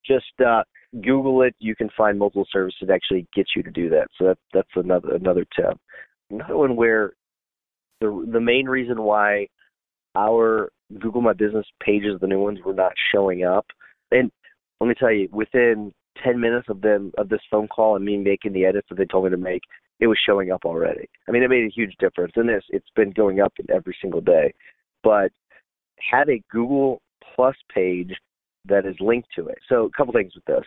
just 0.06 0.24
uh, 0.44 0.62
Google 1.02 1.42
it. 1.42 1.54
You 1.58 1.76
can 1.76 1.90
find 1.96 2.18
multiple 2.18 2.46
services 2.50 2.78
that 2.80 2.94
actually 2.94 3.26
get 3.34 3.46
you 3.54 3.62
to 3.62 3.70
do 3.70 3.90
that. 3.90 4.08
So 4.18 4.28
that, 4.28 4.38
that's 4.54 4.68
another 4.74 5.16
another 5.16 5.44
tip. 5.54 5.78
Another 6.30 6.56
one 6.56 6.76
where 6.76 7.12
the 8.00 8.26
the 8.32 8.40
main 8.40 8.66
reason 8.66 9.02
why 9.02 9.48
our 10.18 10.70
Google 10.98 11.20
My 11.20 11.32
Business 11.32 11.66
pages, 11.80 12.18
the 12.20 12.26
new 12.26 12.40
ones, 12.40 12.58
were 12.64 12.74
not 12.74 12.92
showing 13.12 13.44
up, 13.44 13.66
and 14.10 14.30
let 14.80 14.88
me 14.88 14.94
tell 14.94 15.12
you, 15.12 15.28
within 15.32 15.92
10 16.24 16.40
minutes 16.40 16.68
of 16.68 16.80
them 16.80 17.12
of 17.18 17.28
this 17.28 17.40
phone 17.50 17.68
call 17.68 17.96
and 17.96 18.04
me 18.04 18.16
making 18.16 18.52
the 18.52 18.64
edits 18.64 18.86
that 18.88 18.96
they 18.96 19.04
told 19.04 19.24
me 19.24 19.30
to 19.30 19.36
make, 19.36 19.62
it 20.00 20.06
was 20.06 20.18
showing 20.24 20.50
up 20.50 20.64
already. 20.64 21.08
I 21.28 21.32
mean, 21.32 21.42
it 21.42 21.50
made 21.50 21.64
a 21.64 21.74
huge 21.74 21.94
difference. 21.98 22.32
And 22.36 22.48
this, 22.48 22.62
it's 22.70 22.90
been 22.94 23.10
going 23.10 23.40
up 23.40 23.52
every 23.72 23.96
single 24.00 24.20
day. 24.20 24.52
But 25.02 25.32
had 25.98 26.28
a 26.28 26.42
Google 26.50 27.00
Plus 27.34 27.56
page 27.72 28.12
that 28.66 28.86
is 28.86 28.96
linked 29.00 29.28
to 29.36 29.48
it. 29.48 29.58
So 29.68 29.84
a 29.84 29.90
couple 29.96 30.12
things 30.12 30.34
with 30.34 30.44
this. 30.44 30.64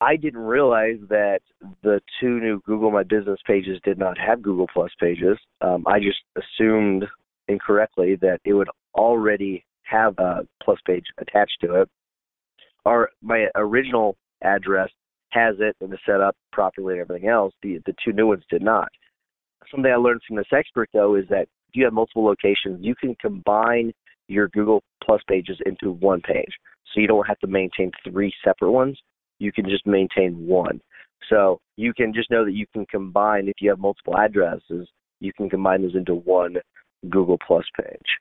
I 0.00 0.16
didn't 0.16 0.40
realize 0.40 0.98
that 1.08 1.40
the 1.82 2.00
two 2.20 2.40
new 2.40 2.60
Google 2.66 2.90
My 2.90 3.04
Business 3.04 3.38
pages 3.46 3.80
did 3.84 3.98
not 3.98 4.18
have 4.18 4.42
Google 4.42 4.66
Plus 4.72 4.90
pages. 5.00 5.38
Um, 5.60 5.84
I 5.86 6.00
just 6.00 6.18
assumed 6.36 7.04
incorrectly 7.48 8.16
that 8.16 8.40
it 8.44 8.52
would 8.52 8.68
already 8.94 9.64
have 9.82 10.18
a 10.18 10.46
Plus 10.62 10.78
page 10.86 11.04
attached 11.18 11.58
to 11.60 11.82
it. 11.82 11.88
Our 12.84 13.10
my 13.22 13.46
original 13.54 14.16
address 14.42 14.90
has 15.30 15.56
it 15.58 15.76
and 15.80 15.92
is 15.92 15.98
set 16.06 16.20
up 16.20 16.36
properly 16.52 16.94
and 16.94 17.02
everything 17.02 17.28
else. 17.28 17.52
The 17.62 17.80
the 17.86 17.94
two 18.04 18.12
new 18.12 18.28
ones 18.28 18.44
did 18.50 18.62
not. 18.62 18.88
Something 19.70 19.92
I 19.92 19.96
learned 19.96 20.20
from 20.26 20.36
this 20.36 20.46
expert 20.52 20.88
though 20.92 21.16
is 21.16 21.24
that 21.28 21.48
if 21.68 21.74
you 21.74 21.84
have 21.84 21.92
multiple 21.92 22.24
locations, 22.24 22.78
you 22.80 22.94
can 22.94 23.14
combine 23.20 23.92
your 24.28 24.48
Google 24.48 24.82
Plus 25.02 25.20
pages 25.28 25.58
into 25.66 25.92
one 25.92 26.20
page. 26.22 26.52
So 26.92 27.00
you 27.00 27.06
don't 27.06 27.26
have 27.26 27.38
to 27.40 27.46
maintain 27.46 27.90
three 28.08 28.32
separate 28.44 28.70
ones. 28.70 28.98
You 29.38 29.52
can 29.52 29.68
just 29.68 29.86
maintain 29.86 30.46
one. 30.46 30.80
So 31.28 31.60
you 31.76 31.92
can 31.92 32.12
just 32.14 32.30
know 32.30 32.44
that 32.44 32.52
you 32.52 32.66
can 32.72 32.86
combine 32.86 33.48
if 33.48 33.56
you 33.60 33.70
have 33.70 33.78
multiple 33.78 34.16
addresses, 34.16 34.88
you 35.20 35.32
can 35.32 35.50
combine 35.50 35.82
those 35.82 35.96
into 35.96 36.14
one 36.14 36.56
Google 37.08 37.38
Plus 37.46 37.64
page. 37.80 38.18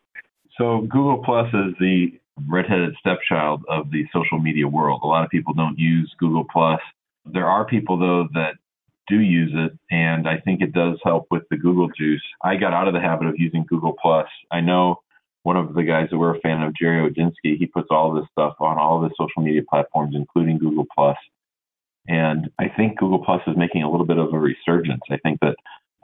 So 0.58 0.82
Google 0.82 1.24
Plus 1.24 1.48
is 1.48 1.74
the 1.80 2.20
redheaded 2.48 2.96
stepchild 3.00 3.64
of 3.70 3.92
the 3.92 4.06
social 4.14 4.40
media 4.40 4.68
world. 4.68 5.02
A 5.04 5.08
lot 5.08 5.24
of 5.24 5.30
people 5.30 5.54
don't 5.54 5.78
use 5.78 6.14
Google 6.20 6.46
Plus. 6.52 6.80
There 7.26 7.48
are 7.48 7.66
people 7.66 7.98
though 7.98 8.28
that 8.34 8.56
do 9.08 9.20
use 9.20 9.52
it, 9.54 9.78
and 9.92 10.28
I 10.28 10.40
think 10.40 10.62
it 10.62 10.74
does 10.74 10.98
help 11.04 11.28
with 11.30 11.44
the 11.50 11.58
Google 11.58 11.90
juice. 11.98 12.24
I 12.42 12.56
got 12.56 12.74
out 12.74 12.88
of 12.88 12.94
the 12.94 13.02
habit 13.02 13.28
of 13.28 13.36
using 13.38 13.66
Google 13.68 13.96
Plus. 14.02 14.28
I 14.52 14.62
know 14.62 15.02
one 15.44 15.58
of 15.58 15.74
the 15.74 15.84
guys 15.84 16.08
that 16.10 16.18
we're 16.18 16.36
a 16.36 16.40
fan 16.40 16.62
of, 16.62 16.74
Jerry 16.74 17.10
Odinsky, 17.10 17.58
he 17.58 17.66
puts 17.66 17.90
all 17.92 18.14
this 18.14 18.26
stuff 18.32 18.56
on 18.60 18.78
all 18.78 19.02
the 19.02 19.10
social 19.20 19.42
media 19.42 19.62
platforms, 19.70 20.16
including 20.16 20.58
Google 20.58 20.86
Plus. 20.96 21.18
And 22.08 22.50
I 22.60 22.70
think 22.70 22.98
Google 22.98 23.24
Plus 23.24 23.42
is 23.48 23.58
making 23.58 23.84
a 23.84 23.92
little 23.92 24.06
bit 24.06 24.18
of 24.18 24.34
a 24.34 24.40
resurgence. 24.40 25.02
I 25.12 25.18
think 25.18 25.40
that 25.42 25.56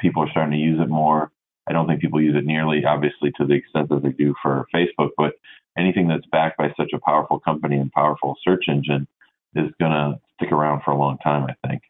people 0.01 0.23
are 0.23 0.29
starting 0.29 0.53
to 0.53 0.57
use 0.57 0.79
it 0.81 0.89
more. 0.89 1.31
I 1.69 1.73
don't 1.73 1.87
think 1.87 2.01
people 2.01 2.21
use 2.21 2.35
it 2.35 2.45
nearly, 2.45 2.83
obviously, 2.83 3.31
to 3.37 3.45
the 3.45 3.53
extent 3.53 3.89
that 3.89 4.01
they 4.01 4.09
do 4.09 4.33
for 4.41 4.65
Facebook, 4.73 5.09
but 5.17 5.33
anything 5.77 6.07
that's 6.07 6.25
backed 6.31 6.57
by 6.57 6.73
such 6.75 6.91
a 6.93 6.99
powerful 6.99 7.39
company 7.39 7.77
and 7.77 7.91
powerful 7.91 8.35
search 8.43 8.65
engine 8.67 9.07
is 9.55 9.69
going 9.79 9.91
to 9.91 10.19
stick 10.35 10.51
around 10.51 10.81
for 10.83 10.91
a 10.91 10.97
long 10.97 11.17
time, 11.19 11.45
I 11.45 11.67
think. 11.67 11.83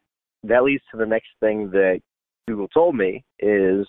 That 0.43 0.63
leads 0.63 0.83
to 0.91 0.97
the 0.97 1.05
next 1.05 1.29
thing 1.39 1.71
that 1.71 2.01
Google 2.47 2.67
told 2.67 2.95
me 2.95 3.23
is 3.39 3.87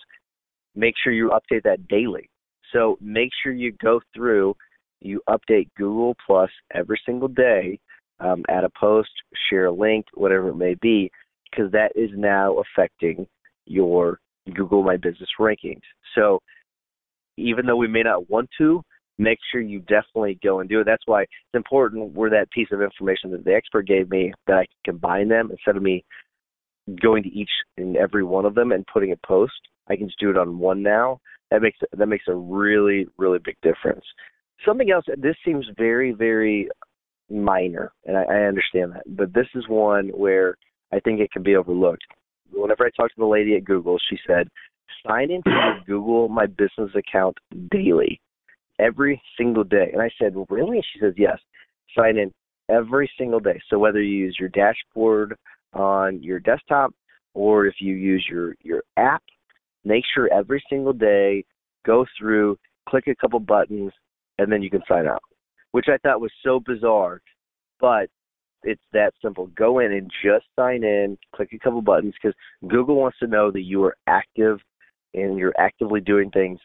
make 0.77 0.95
sure 1.03 1.13
you 1.13 1.31
update 1.31 1.65
that 1.65 1.89
daily. 1.89 2.31
So 2.73 2.97
make 3.01 3.31
sure 3.43 3.53
you 3.53 3.73
go 3.83 4.01
through, 4.15 4.55
you 5.01 5.21
update 5.29 5.69
Google 5.77 6.15
Plus 6.25 6.51
every 6.73 7.01
single 7.05 7.29
day, 7.29 7.81
um, 8.21 8.45
add 8.49 8.65
a 8.65 8.71
post, 8.79 9.11
share 9.49 9.67
a 9.67 9.73
link, 9.73 10.07
whatever 10.15 10.51
it 10.51 10.57
may 10.57 10.75
be, 10.75 11.11
because 11.51 11.73
that 11.73 11.93
is 11.97 12.11
now 12.15 12.59
affecting 12.59 13.27
your 13.67 14.21
Google 14.55 14.83
My 14.83 14.97
Business 14.97 15.29
rankings. 15.39 15.83
So 16.15 16.41
even 17.37 17.67
though 17.67 17.77
we 17.77 17.89
may 17.89 18.03
not 18.03 18.29
want 18.31 18.49
to, 18.59 18.83
make 19.19 19.39
sure 19.53 19.61
you 19.61 19.81
definitely 19.81 20.39
go 20.43 20.61
and 20.61 20.69
do 20.69 20.81
it. 20.81 20.85
That's 20.85 21.07
why 21.07 21.23
it's 21.23 21.31
important 21.55 22.15
where 22.15 22.31
that 22.31 22.51
piece 22.51 22.69
of 22.73 22.81
information 22.81 23.31
that 23.33 23.45
the 23.45 23.55
expert 23.55 23.87
gave 23.87 24.11
me 24.11 24.33
that 24.47 24.55
I 24.55 24.67
can 24.67 24.95
combine 24.95 25.29
them 25.29 25.51
instead 25.51 25.77
of 25.77 25.83
me 25.83 26.05
going 27.03 27.23
to 27.23 27.29
each 27.29 27.51
and 27.77 27.97
every 27.97 28.25
one 28.25 28.47
of 28.47 28.55
them 28.55 28.73
and 28.73 28.87
putting 28.87 29.13
a 29.13 29.27
post. 29.27 29.53
I 29.89 29.97
can 29.97 30.07
just 30.09 30.19
do 30.19 30.31
it 30.31 30.39
on 30.39 30.59
one 30.59 30.83
now. 30.83 31.21
That 31.51 31.63
makes 31.63 31.79
that 31.93 32.07
makes 32.07 32.25
a 32.29 32.35
really 32.35 33.09
really 33.19 33.39
big 33.45 33.57
difference. 33.63 34.05
Something 34.65 34.91
else. 34.91 35.05
This 35.19 35.37
seems 35.45 35.67
very 35.77 36.13
very 36.13 36.69
minor, 37.29 37.93
and 38.07 38.17
I, 38.17 38.23
I 38.23 38.37
understand 38.45 38.93
that, 38.93 39.03
but 39.07 39.35
this 39.35 39.47
is 39.55 39.69
one 39.69 40.09
where 40.09 40.57
I 40.93 41.01
think 41.01 41.21
it 41.21 41.31
can 41.33 41.43
be 41.43 41.57
overlooked. 41.57 42.05
Whenever 42.53 42.85
I 42.85 42.91
talked 42.91 43.15
to 43.15 43.21
the 43.21 43.27
lady 43.27 43.57
at 43.57 43.65
Google, 43.65 43.99
she 44.09 44.19
said, 44.27 44.49
"Sign 45.07 45.31
into 45.31 45.51
your 45.51 45.81
Google 45.87 46.29
My 46.29 46.47
Business 46.47 46.91
account 46.95 47.39
daily." 47.71 48.21
every 48.81 49.21
single 49.37 49.65
day. 49.65 49.91
And 49.93 50.03
I 50.03 50.11
said, 50.19 50.35
Really? 50.49 50.83
She 50.93 51.01
says, 51.01 51.15
Yes. 51.17 51.39
Sign 51.97 52.17
in 52.19 52.33
every 52.69 53.11
single 53.19 53.41
day. 53.41 53.61
So 53.69 53.79
whether 53.79 54.01
you 54.01 54.17
use 54.17 54.37
your 54.39 54.49
dashboard 54.49 55.37
on 55.73 56.23
your 56.23 56.41
desktop 56.41 56.95
or 57.35 57.67
if 57.67 57.75
you 57.79 57.95
use 57.95 58.27
your, 58.29 58.55
your 58.63 58.83
app, 58.97 59.23
make 59.85 60.05
sure 60.15 60.33
every 60.33 60.63
single 60.69 60.93
day 60.93 61.45
go 61.85 62.05
through, 62.19 62.59
click 62.89 63.07
a 63.07 63.15
couple 63.15 63.41
buttons, 63.41 63.93
and 64.39 64.51
then 64.51 64.63
you 64.63 64.71
can 64.71 64.83
sign 64.89 65.07
out. 65.07 65.23
Which 65.73 65.87
I 65.89 65.99
thought 65.99 66.21
was 66.21 66.33
so 66.45 66.61
bizarre, 66.65 67.21
but 67.81 68.09
it's 68.63 68.83
that 68.93 69.13
simple. 69.23 69.47
Go 69.49 69.79
in 69.79 69.93
and 69.93 70.11
just 70.23 70.45
sign 70.57 70.85
in, 70.85 71.17
click 71.35 71.51
a 71.53 71.59
couple 71.59 71.83
buttons 71.83 72.15
because 72.21 72.37
Google 72.69 72.97
wants 72.97 73.19
to 73.21 73.27
know 73.27 73.51
that 73.51 73.63
you 73.63 73.85
are 73.85 73.97
active 74.07 74.59
and 75.15 75.39
you're 75.39 75.55
actively 75.59 76.01
doing 76.01 76.31
things 76.31 76.61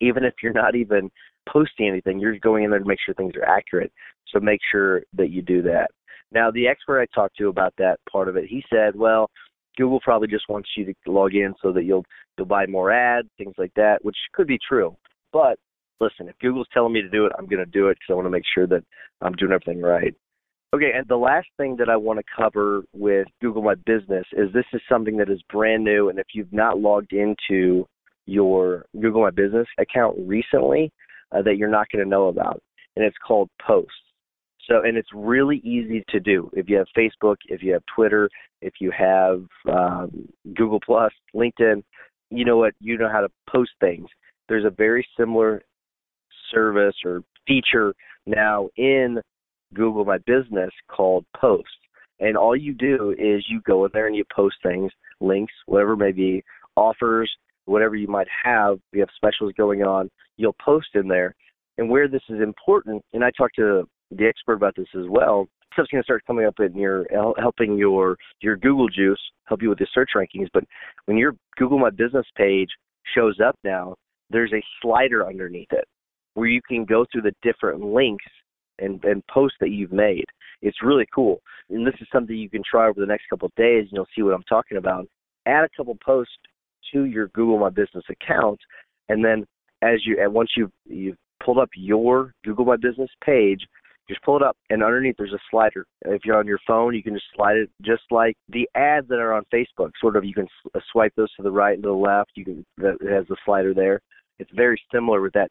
even 0.00 0.24
if 0.24 0.34
you're 0.42 0.52
not 0.52 0.74
even 0.74 1.10
posting 1.48 1.88
anything, 1.88 2.18
you're 2.18 2.38
going 2.38 2.64
in 2.64 2.70
there 2.70 2.78
to 2.78 2.84
make 2.84 2.98
sure 3.04 3.14
things 3.14 3.34
are 3.36 3.48
accurate. 3.48 3.92
So 4.28 4.40
make 4.40 4.60
sure 4.70 5.02
that 5.14 5.30
you 5.30 5.42
do 5.42 5.62
that. 5.62 5.88
Now, 6.30 6.50
the 6.50 6.68
expert 6.68 7.00
I 7.00 7.06
talked 7.14 7.38
to 7.38 7.48
about 7.48 7.72
that 7.78 7.98
part 8.10 8.28
of 8.28 8.36
it, 8.36 8.44
he 8.48 8.62
said, 8.70 8.94
well, 8.94 9.30
Google 9.76 10.00
probably 10.00 10.28
just 10.28 10.48
wants 10.48 10.68
you 10.76 10.84
to 10.84 10.94
log 11.06 11.34
in 11.34 11.54
so 11.62 11.72
that 11.72 11.84
you'll 11.84 12.04
you'll 12.36 12.46
buy 12.46 12.66
more 12.66 12.90
ads, 12.90 13.28
things 13.38 13.54
like 13.58 13.72
that, 13.76 14.04
which 14.04 14.16
could 14.34 14.46
be 14.46 14.58
true. 14.68 14.96
But 15.32 15.56
listen, 16.00 16.28
if 16.28 16.38
Google's 16.40 16.66
telling 16.74 16.92
me 16.92 17.00
to 17.00 17.08
do 17.08 17.26
it, 17.26 17.32
I'm 17.38 17.46
going 17.46 17.64
to 17.64 17.70
do 17.70 17.88
it 17.88 17.94
because 17.94 18.12
I 18.12 18.14
want 18.14 18.26
to 18.26 18.30
make 18.30 18.44
sure 18.54 18.66
that 18.66 18.84
I'm 19.22 19.32
doing 19.34 19.52
everything 19.52 19.80
right. 19.80 20.14
Okay, 20.74 20.90
and 20.94 21.08
the 21.08 21.16
last 21.16 21.46
thing 21.56 21.76
that 21.78 21.88
I 21.88 21.96
want 21.96 22.18
to 22.18 22.24
cover 22.36 22.82
with 22.92 23.26
Google 23.40 23.62
My 23.62 23.74
Business 23.74 24.26
is 24.32 24.52
this 24.52 24.66
is 24.74 24.82
something 24.86 25.16
that 25.16 25.30
is 25.30 25.40
brand 25.50 25.82
new, 25.82 26.10
and 26.10 26.18
if 26.18 26.26
you've 26.34 26.52
not 26.52 26.78
logged 26.78 27.14
into 27.14 27.86
your 28.26 28.84
Google 29.00 29.22
My 29.22 29.30
Business 29.30 29.66
account 29.78 30.16
recently 30.18 30.92
uh, 31.32 31.40
that 31.40 31.56
you're 31.56 31.70
not 31.70 31.86
going 31.90 32.04
to 32.04 32.10
know 32.10 32.28
about, 32.28 32.62
and 32.96 33.04
it's 33.04 33.16
called 33.26 33.48
Posts. 33.66 33.92
So, 34.68 34.82
and 34.84 34.98
it's 34.98 35.08
really 35.14 35.62
easy 35.64 36.04
to 36.10 36.20
do. 36.20 36.50
If 36.52 36.68
you 36.68 36.76
have 36.76 36.86
Facebook, 36.94 37.36
if 37.46 37.62
you 37.62 37.72
have 37.72 37.82
Twitter, 37.94 38.28
if 38.60 38.74
you 38.78 38.90
have 38.90 39.44
um, 39.72 40.28
Google 40.54 40.80
Plus, 40.84 41.12
LinkedIn, 41.34 41.82
you 42.30 42.44
know 42.44 42.58
what? 42.58 42.74
You 42.78 42.98
know 42.98 43.08
how 43.10 43.22
to 43.22 43.30
post 43.48 43.70
things. 43.80 44.06
There's 44.50 44.66
a 44.66 44.70
very 44.70 45.08
similar 45.18 45.62
service 46.52 46.96
or 47.06 47.22
feature 47.46 47.94
now 48.26 48.68
in 48.76 49.18
Google 49.74 50.04
My 50.04 50.18
Business 50.18 50.70
called 50.88 51.24
Posts. 51.36 51.70
And 52.20 52.36
all 52.36 52.56
you 52.56 52.74
do 52.74 53.14
is 53.18 53.44
you 53.48 53.60
go 53.66 53.84
in 53.84 53.90
there 53.94 54.06
and 54.06 54.16
you 54.16 54.24
post 54.34 54.56
things, 54.62 54.90
links, 55.20 55.52
whatever 55.66 55.96
may 55.96 56.12
be, 56.12 56.42
offers, 56.76 57.30
whatever 57.66 57.94
you 57.94 58.08
might 58.08 58.26
have, 58.44 58.78
we 58.92 58.98
have 58.98 59.08
specials 59.14 59.52
going 59.56 59.82
on, 59.82 60.10
you'll 60.36 60.56
post 60.64 60.88
in 60.94 61.06
there. 61.06 61.34
And 61.76 61.88
where 61.88 62.08
this 62.08 62.22
is 62.28 62.40
important, 62.40 63.02
and 63.12 63.22
I 63.22 63.30
talked 63.36 63.56
to 63.56 63.88
the 64.10 64.26
expert 64.26 64.54
about 64.54 64.74
this 64.74 64.88
as 64.98 65.04
well, 65.08 65.46
stuff's 65.72 65.90
going 65.90 66.02
to 66.02 66.04
start 66.04 66.26
coming 66.26 66.46
up 66.46 66.58
in 66.58 66.76
your 66.76 67.06
helping 67.38 67.76
your 67.76 68.16
your 68.40 68.56
Google 68.56 68.88
juice 68.88 69.20
help 69.44 69.62
you 69.62 69.68
with 69.68 69.78
the 69.78 69.86
search 69.94 70.10
rankings. 70.16 70.48
But 70.52 70.64
when 71.04 71.16
your 71.16 71.34
Google 71.56 71.78
My 71.78 71.90
Business 71.90 72.26
page 72.36 72.70
shows 73.14 73.38
up 73.46 73.56
now, 73.62 73.94
there's 74.30 74.52
a 74.52 74.62
slider 74.82 75.26
underneath 75.26 75.72
it 75.72 75.84
where 76.34 76.48
you 76.48 76.60
can 76.68 76.84
go 76.84 77.04
through 77.10 77.22
the 77.22 77.34
different 77.42 77.80
links 77.80 78.24
and 78.78 79.02
and 79.04 79.26
posts 79.26 79.58
that 79.60 79.70
you've 79.70 79.92
made. 79.92 80.24
It's 80.62 80.82
really 80.82 81.06
cool, 81.14 81.40
and 81.70 81.86
this 81.86 81.94
is 82.00 82.08
something 82.12 82.36
you 82.36 82.50
can 82.50 82.62
try 82.68 82.88
over 82.88 83.00
the 83.00 83.06
next 83.06 83.28
couple 83.30 83.46
of 83.46 83.54
days, 83.54 83.82
and 83.82 83.92
you'll 83.92 84.06
see 84.14 84.22
what 84.22 84.34
I'm 84.34 84.42
talking 84.48 84.76
about. 84.78 85.06
Add 85.46 85.64
a 85.64 85.68
couple 85.76 85.96
posts 86.04 86.32
to 86.92 87.04
your 87.04 87.28
Google 87.28 87.58
My 87.58 87.70
Business 87.70 88.04
account, 88.10 88.58
and 89.08 89.24
then 89.24 89.46
as 89.82 90.04
you 90.04 90.16
and 90.20 90.32
once 90.32 90.50
you've 90.56 90.72
you've 90.86 91.16
pulled 91.44 91.58
up 91.58 91.70
your 91.76 92.32
Google 92.44 92.64
My 92.64 92.76
Business 92.76 93.10
page, 93.24 93.60
Just 94.08 94.22
pull 94.22 94.36
it 94.36 94.42
up, 94.42 94.56
and 94.70 94.82
underneath 94.82 95.16
there's 95.18 95.34
a 95.34 95.38
slider. 95.50 95.84
If 96.06 96.24
you're 96.24 96.38
on 96.38 96.46
your 96.46 96.60
phone, 96.66 96.94
you 96.94 97.02
can 97.02 97.12
just 97.12 97.26
slide 97.36 97.56
it, 97.56 97.70
just 97.82 98.04
like 98.10 98.36
the 98.48 98.66
ads 98.74 99.06
that 99.08 99.18
are 99.18 99.34
on 99.34 99.44
Facebook. 99.52 99.90
Sort 100.00 100.16
of, 100.16 100.24
you 100.24 100.32
can 100.32 100.46
uh, 100.74 100.80
swipe 100.90 101.12
those 101.14 101.32
to 101.34 101.42
the 101.42 101.50
right 101.50 101.74
and 101.74 101.82
to 101.82 101.90
the 101.90 101.94
left. 101.94 102.30
You 102.34 102.44
can 102.46 102.64
that 102.78 102.96
it 103.02 103.12
has 103.12 103.26
the 103.28 103.36
slider 103.44 103.74
there. 103.74 104.00
It's 104.38 104.50
very 104.54 104.80
similar 104.92 105.20
with 105.20 105.34
that 105.34 105.50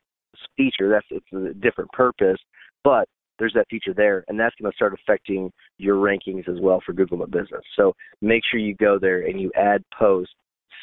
feature. 0.55 0.89
That's 0.89 1.05
it's 1.11 1.25
a 1.33 1.53
different 1.53 1.91
purpose, 1.91 2.39
but 2.83 3.07
there's 3.39 3.53
that 3.53 3.67
feature 3.69 3.93
there, 3.93 4.23
and 4.27 4.39
that's 4.39 4.55
going 4.59 4.71
to 4.71 4.75
start 4.75 4.93
affecting 4.93 5.51
your 5.77 5.95
rankings 5.95 6.47
as 6.49 6.59
well 6.59 6.81
for 6.85 6.93
Google 6.93 7.17
My 7.17 7.25
Business. 7.25 7.63
So 7.75 7.93
make 8.21 8.43
sure 8.49 8.59
you 8.59 8.75
go 8.75 8.97
there 8.99 9.25
and 9.27 9.39
you 9.39 9.51
add 9.55 9.83
posts. 9.97 10.33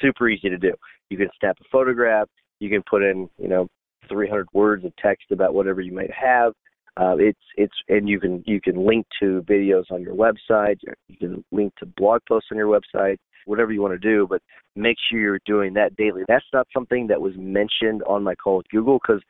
Super 0.01 0.29
easy 0.29 0.49
to 0.49 0.59
do. 0.59 0.73
You 1.11 1.17
can 1.17 1.29
snap 1.39 1.57
a 1.61 1.65
photograph. 1.71 2.29
You 2.61 2.69
can 2.71 2.83
put 2.89 3.03
in, 3.03 3.29
you 3.39 3.49
know, 3.49 3.69
300 4.09 4.49
words 4.53 4.85
of 4.85 4.95
text 4.97 5.31
about 5.31 5.55
whatever 5.55 5.81
you 5.81 5.93
might 5.93 6.11
have. 6.13 6.53
Uh, 6.97 7.17
it's 7.19 7.41
it's 7.57 7.75
and 7.89 8.09
you 8.09 8.21
can 8.21 8.43
you 8.47 8.61
can 8.61 8.87
link 8.87 9.05
to 9.21 9.43
videos 9.49 9.91
on 9.91 10.01
your 10.01 10.15
website. 10.15 10.77
You 11.09 11.17
can 11.17 11.45
link 11.51 11.75
to 11.79 11.87
blog 11.87 12.21
posts 12.29 12.51
on 12.53 12.59
your 12.59 12.69
website. 12.69 13.17
Whatever 13.47 13.73
you 13.73 13.83
want 13.83 13.93
to 13.93 13.99
do, 13.99 14.27
but 14.29 14.41
make 14.75 14.97
sure 15.11 15.21
you're 15.21 15.41
doing 15.45 15.75
that 15.75 15.95
daily. 15.97 16.23
That's 16.29 16.45
not 16.53 16.67
something 16.73 17.09
that 17.09 17.21
was 17.21 17.35
mentioned 17.37 18.03
on 18.05 18.23
my 18.23 18.35
call 18.35 18.59
with 18.59 18.69
Google 18.69 18.99
because 19.03 19.23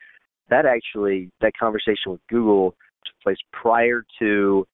that 0.49 0.65
actually 0.65 1.31
that 1.41 1.53
conversation 1.59 2.11
with 2.11 2.21
Google 2.29 2.75
took 3.05 3.19
place 3.23 3.37
prior 3.51 4.05
to 4.19 4.67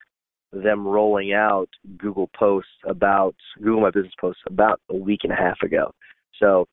them 0.53 0.85
rolling 0.85 1.33
out 1.33 1.69
Google 1.97 2.29
Posts 2.37 2.69
about 2.85 3.35
Google 3.61 3.81
My 3.81 3.91
Business 3.91 4.13
Posts 4.19 4.41
about 4.47 4.81
a 4.89 4.95
week 4.95 5.21
and 5.23 5.31
a 5.31 5.35
half 5.35 5.61
ago. 5.63 5.91
So 6.39 6.67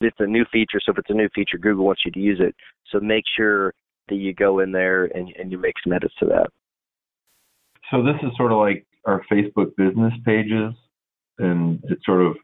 it's 0.00 0.16
a 0.18 0.26
new 0.26 0.44
feature. 0.50 0.80
So 0.84 0.92
if 0.92 0.98
it's 0.98 1.10
a 1.10 1.14
new 1.14 1.28
feature, 1.34 1.58
Google 1.58 1.84
wants 1.84 2.02
you 2.04 2.12
to 2.12 2.18
use 2.18 2.40
it. 2.40 2.54
So 2.90 3.00
make 3.00 3.24
sure 3.36 3.74
that 4.08 4.16
you 4.16 4.34
go 4.34 4.60
in 4.60 4.72
there 4.72 5.04
and, 5.04 5.32
and 5.38 5.52
you 5.52 5.58
make 5.58 5.74
some 5.84 5.92
edits 5.92 6.14
to 6.20 6.26
that. 6.26 6.48
So 7.90 8.02
this 8.02 8.16
is 8.22 8.30
sort 8.36 8.52
of 8.52 8.58
like 8.58 8.86
our 9.06 9.22
Facebook 9.30 9.74
business 9.76 10.12
pages, 10.24 10.72
and 11.38 11.82
it's 11.88 12.04
sort 12.04 12.24
of 12.24 12.36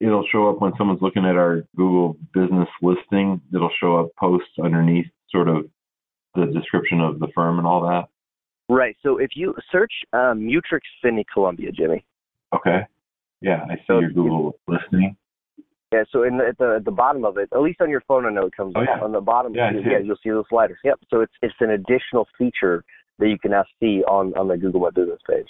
it'll 0.00 0.26
show 0.30 0.48
up 0.48 0.60
when 0.60 0.72
someone's 0.76 1.02
looking 1.02 1.24
at 1.24 1.36
our 1.36 1.64
Google 1.76 2.16
business 2.34 2.68
listing. 2.82 3.40
It'll 3.54 3.70
show 3.80 3.96
up 3.96 4.08
posts 4.18 4.50
underneath, 4.62 5.06
sort 5.30 5.48
of 5.48 5.66
the 6.34 6.46
description 6.46 7.00
of 7.00 7.18
the 7.18 7.28
firm 7.34 7.58
and 7.58 7.66
all 7.66 7.82
that. 7.82 8.08
Right. 8.68 8.96
So 9.02 9.18
if 9.18 9.30
you 9.34 9.54
search 9.72 9.92
um, 10.12 10.40
Mutrux 10.40 10.80
Finney 11.02 11.24
Columbia, 11.32 11.72
Jimmy. 11.72 12.04
Okay. 12.54 12.86
Yeah, 13.40 13.64
I 13.70 13.76
see 13.76 13.82
so 13.86 14.00
your 14.00 14.10
Google 14.10 14.58
listing. 14.66 15.16
Yeah, 15.92 16.02
so 16.12 16.24
in 16.24 16.36
the, 16.36 16.48
at 16.48 16.58
the 16.58 16.74
at 16.76 16.84
the 16.84 16.90
bottom 16.90 17.24
of 17.24 17.38
it, 17.38 17.48
at 17.54 17.60
least 17.60 17.80
on 17.80 17.88
your 17.88 18.02
phone, 18.02 18.26
I 18.26 18.30
know 18.30 18.46
it 18.46 18.56
comes 18.56 18.74
oh, 18.76 18.82
yeah. 18.82 19.02
on 19.02 19.12
the 19.12 19.20
bottom. 19.20 19.54
Yeah, 19.54 19.70
you, 19.72 19.80
yeah, 19.80 19.98
you'll 19.98 20.16
see 20.22 20.30
those 20.30 20.44
sliders. 20.50 20.78
Yep. 20.84 21.00
So 21.08 21.20
it's 21.20 21.32
it's 21.40 21.54
an 21.60 21.70
additional 21.70 22.26
feature 22.36 22.84
that 23.18 23.28
you 23.28 23.38
can 23.38 23.52
now 23.52 23.64
see 23.80 24.02
on 24.04 24.34
on 24.36 24.48
the 24.48 24.56
Google 24.58 24.80
My 24.80 24.90
Business 24.90 25.20
page. 25.28 25.46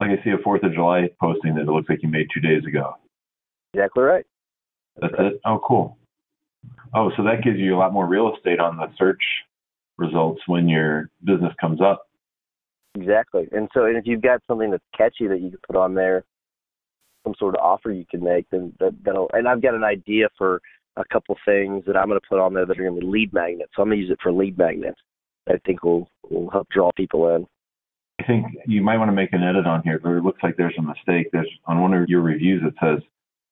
Like 0.00 0.10
I 0.10 0.24
see 0.24 0.30
a 0.30 0.42
Fourth 0.42 0.62
of 0.64 0.72
July 0.72 1.08
posting 1.20 1.54
that 1.54 1.62
it 1.62 1.68
looks 1.68 1.88
like 1.88 2.02
you 2.02 2.08
made 2.08 2.26
two 2.34 2.40
days 2.40 2.64
ago. 2.66 2.96
Exactly 3.74 4.02
right. 4.02 4.24
That's, 5.00 5.12
That's 5.12 5.22
right. 5.22 5.32
it. 5.34 5.40
Oh, 5.44 5.60
cool. 5.64 5.98
Oh, 6.94 7.10
so 7.16 7.22
that 7.22 7.44
gives 7.44 7.58
you 7.58 7.76
a 7.76 7.78
lot 7.78 7.92
more 7.92 8.06
real 8.06 8.34
estate 8.34 8.58
on 8.58 8.76
the 8.76 8.86
search 8.98 9.22
results 10.00 10.40
when 10.46 10.68
your 10.68 11.10
business 11.24 11.52
comes 11.60 11.80
up. 11.80 12.08
Exactly. 12.96 13.46
And 13.52 13.68
so, 13.72 13.84
and 13.84 13.96
if 13.96 14.04
you've 14.06 14.22
got 14.22 14.40
something 14.48 14.70
that's 14.70 14.82
catchy 14.96 15.28
that 15.28 15.40
you 15.40 15.50
can 15.50 15.60
put 15.66 15.76
on 15.76 15.94
there, 15.94 16.24
some 17.24 17.34
sort 17.38 17.54
of 17.54 17.60
offer 17.62 17.92
you 17.92 18.04
can 18.10 18.24
make, 18.24 18.46
then 18.50 18.72
that, 18.80 18.92
that'll. 19.04 19.30
And 19.32 19.46
I've 19.46 19.62
got 19.62 19.74
an 19.74 19.84
idea 19.84 20.28
for 20.36 20.60
a 20.96 21.04
couple 21.12 21.36
things 21.44 21.84
that 21.86 21.96
I'm 21.96 22.08
going 22.08 22.20
to 22.20 22.26
put 22.28 22.40
on 22.40 22.54
there 22.54 22.66
that 22.66 22.78
are 22.78 22.82
going 22.82 22.96
to 22.96 23.00
be 23.00 23.06
lead 23.06 23.32
magnets. 23.32 23.70
So 23.76 23.82
I'm 23.82 23.88
going 23.88 23.98
to 23.98 24.02
use 24.02 24.10
it 24.10 24.18
for 24.22 24.32
lead 24.32 24.58
magnets. 24.58 24.98
I 25.48 25.58
think 25.64 25.82
will 25.82 26.08
will 26.28 26.50
help 26.50 26.68
draw 26.68 26.90
people 26.96 27.34
in. 27.34 27.46
I 28.20 28.24
think 28.24 28.46
you 28.66 28.82
might 28.82 28.98
want 28.98 29.08
to 29.08 29.14
make 29.14 29.32
an 29.32 29.42
edit 29.42 29.66
on 29.66 29.82
here, 29.82 29.98
but 30.02 30.10
it 30.10 30.22
looks 30.22 30.42
like 30.42 30.56
there's 30.56 30.74
a 30.78 30.82
mistake. 30.82 31.28
There's 31.32 31.50
on 31.66 31.80
one 31.80 31.94
of 31.94 32.08
your 32.08 32.20
reviews 32.20 32.62
it 32.64 32.74
says 32.82 33.00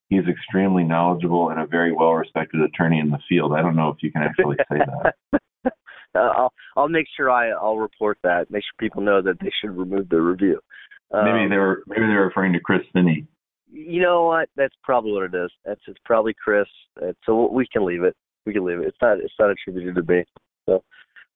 he's 0.09 0.26
extremely 0.28 0.85
knowledgeable 0.85 1.50
and 1.50 1.61
a 1.61 1.67
very 1.67 1.93
well 1.93 2.12
respected 2.12 2.61
attorney 2.61 2.99
in 2.99 3.11
the 3.11 3.19
field. 3.28 3.52
I 3.52 3.62
don't 3.62 3.76
know 3.76 3.88
if 3.88 4.02
you 4.02 4.12
can 4.12 4.23
actually 4.23 4.57
say 4.71 4.78
that. 4.78 5.14
uh, 6.15 6.19
I'll 6.37 6.53
I'll 6.77 6.88
make 6.88 7.06
sure 7.17 7.30
I 7.30 7.50
I'll 7.50 7.78
report 7.78 8.19
that. 8.23 8.50
Make 8.50 8.63
sure 8.63 8.75
people 8.78 9.02
know 9.02 9.23
that 9.23 9.41
they 9.41 9.50
should 9.61 9.76
remove 9.76 10.09
the 10.09 10.21
review. 10.21 10.61
Um, 11.13 11.25
maybe 11.25 11.49
they 11.49 11.56
were 11.56 11.82
maybe 11.87 12.02
they're 12.02 12.26
referring 12.26 12.52
to 12.52 12.61
Chris 12.61 12.82
Finney. 12.93 13.26
You 13.71 14.00
know 14.02 14.25
what? 14.25 14.49
That's 14.56 14.75
probably 14.82 15.13
what 15.13 15.35
it 15.35 15.35
is. 15.35 15.50
That's 15.65 15.80
it's 15.87 15.99
probably 16.04 16.35
Chris. 16.43 16.67
so 17.25 17.50
we 17.52 17.67
can 17.73 17.85
leave 17.85 18.02
it. 18.02 18.17
We 18.47 18.52
can 18.52 18.65
leave 18.65 18.78
it. 18.78 18.89
It's 18.89 18.97
not 19.00 19.19
it's 19.19 19.35
not 19.39 19.50
attributed 19.50 19.95
to 19.95 20.13
me. 20.13 20.25
So, 20.67 20.82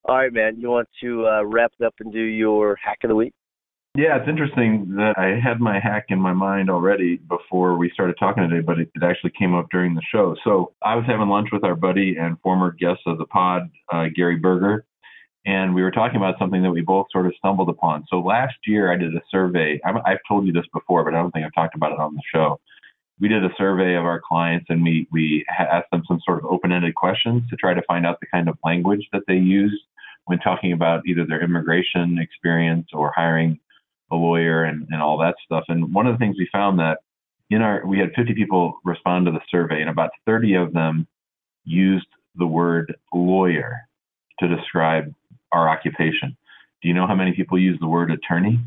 all 0.04 0.16
right, 0.16 0.32
man. 0.32 0.56
You 0.58 0.70
want 0.70 0.88
to 1.02 1.26
uh, 1.26 1.44
wrap 1.44 1.72
it 1.78 1.84
up 1.84 1.94
and 2.00 2.12
do 2.12 2.20
your 2.20 2.76
hack 2.82 2.98
of 3.04 3.08
the 3.08 3.14
week? 3.14 3.34
Yeah, 3.94 4.16
it's 4.16 4.28
interesting 4.28 4.94
that 4.96 5.18
I 5.18 5.38
had 5.38 5.60
my 5.60 5.78
hack 5.78 6.06
in 6.08 6.18
my 6.18 6.32
mind 6.32 6.70
already 6.70 7.16
before 7.16 7.76
we 7.76 7.90
started 7.90 8.16
talking 8.18 8.48
today, 8.48 8.64
but 8.64 8.78
it, 8.78 8.90
it 8.94 9.02
actually 9.02 9.32
came 9.38 9.54
up 9.54 9.66
during 9.70 9.94
the 9.94 10.00
show. 10.10 10.34
So 10.44 10.72
I 10.82 10.96
was 10.96 11.04
having 11.06 11.28
lunch 11.28 11.50
with 11.52 11.62
our 11.62 11.74
buddy 11.74 12.16
and 12.16 12.40
former 12.40 12.72
guest 12.72 13.00
of 13.04 13.18
the 13.18 13.26
pod, 13.26 13.70
uh, 13.92 14.06
Gary 14.16 14.36
Burger, 14.36 14.86
and 15.44 15.74
we 15.74 15.82
were 15.82 15.90
talking 15.90 16.16
about 16.16 16.38
something 16.38 16.62
that 16.62 16.70
we 16.70 16.80
both 16.80 17.08
sort 17.12 17.26
of 17.26 17.34
stumbled 17.36 17.68
upon. 17.68 18.06
So 18.08 18.20
last 18.20 18.54
year 18.66 18.90
I 18.90 18.96
did 18.96 19.14
a 19.14 19.20
survey. 19.30 19.78
i 19.84 19.92
have 20.06 20.20
told 20.26 20.46
you 20.46 20.54
this 20.54 20.64
before, 20.72 21.04
but 21.04 21.14
I 21.14 21.18
don't 21.18 21.30
think 21.30 21.44
I've 21.44 21.54
talked 21.54 21.74
about 21.74 21.92
it 21.92 21.98
on 21.98 22.14
the 22.14 22.22
show. 22.34 22.60
We 23.20 23.28
did 23.28 23.44
a 23.44 23.52
survey 23.58 23.94
of 23.94 24.06
our 24.06 24.22
clients 24.26 24.66
and 24.70 24.82
we, 24.82 25.06
we 25.12 25.44
asked 25.58 25.90
them 25.92 26.04
some 26.08 26.20
sort 26.24 26.38
of 26.38 26.46
open 26.46 26.72
ended 26.72 26.94
questions 26.94 27.42
to 27.50 27.56
try 27.56 27.74
to 27.74 27.82
find 27.82 28.06
out 28.06 28.20
the 28.20 28.26
kind 28.26 28.48
of 28.48 28.56
language 28.64 29.06
that 29.12 29.24
they 29.28 29.36
use 29.36 29.78
when 30.24 30.38
talking 30.38 30.72
about 30.72 31.06
either 31.06 31.26
their 31.26 31.44
immigration 31.44 32.18
experience 32.18 32.88
or 32.94 33.12
hiring 33.14 33.60
a 34.12 34.16
lawyer 34.16 34.64
and, 34.64 34.86
and 34.90 35.02
all 35.02 35.18
that 35.18 35.34
stuff. 35.44 35.64
And 35.68 35.92
one 35.92 36.06
of 36.06 36.14
the 36.14 36.18
things 36.18 36.36
we 36.38 36.48
found 36.52 36.78
that 36.78 36.98
in 37.50 37.62
our 37.62 37.84
we 37.86 37.98
had 37.98 38.12
50 38.16 38.34
people 38.34 38.78
respond 38.84 39.26
to 39.26 39.32
the 39.32 39.40
survey, 39.50 39.80
and 39.80 39.90
about 39.90 40.10
30 40.26 40.54
of 40.54 40.72
them 40.72 41.06
used 41.64 42.06
the 42.36 42.46
word 42.46 42.94
lawyer 43.12 43.80
to 44.40 44.48
describe 44.48 45.12
our 45.52 45.68
occupation. 45.68 46.36
Do 46.82 46.88
you 46.88 46.94
know 46.94 47.06
how 47.06 47.14
many 47.14 47.32
people 47.32 47.58
use 47.58 47.78
the 47.80 47.88
word 47.88 48.10
attorney? 48.10 48.58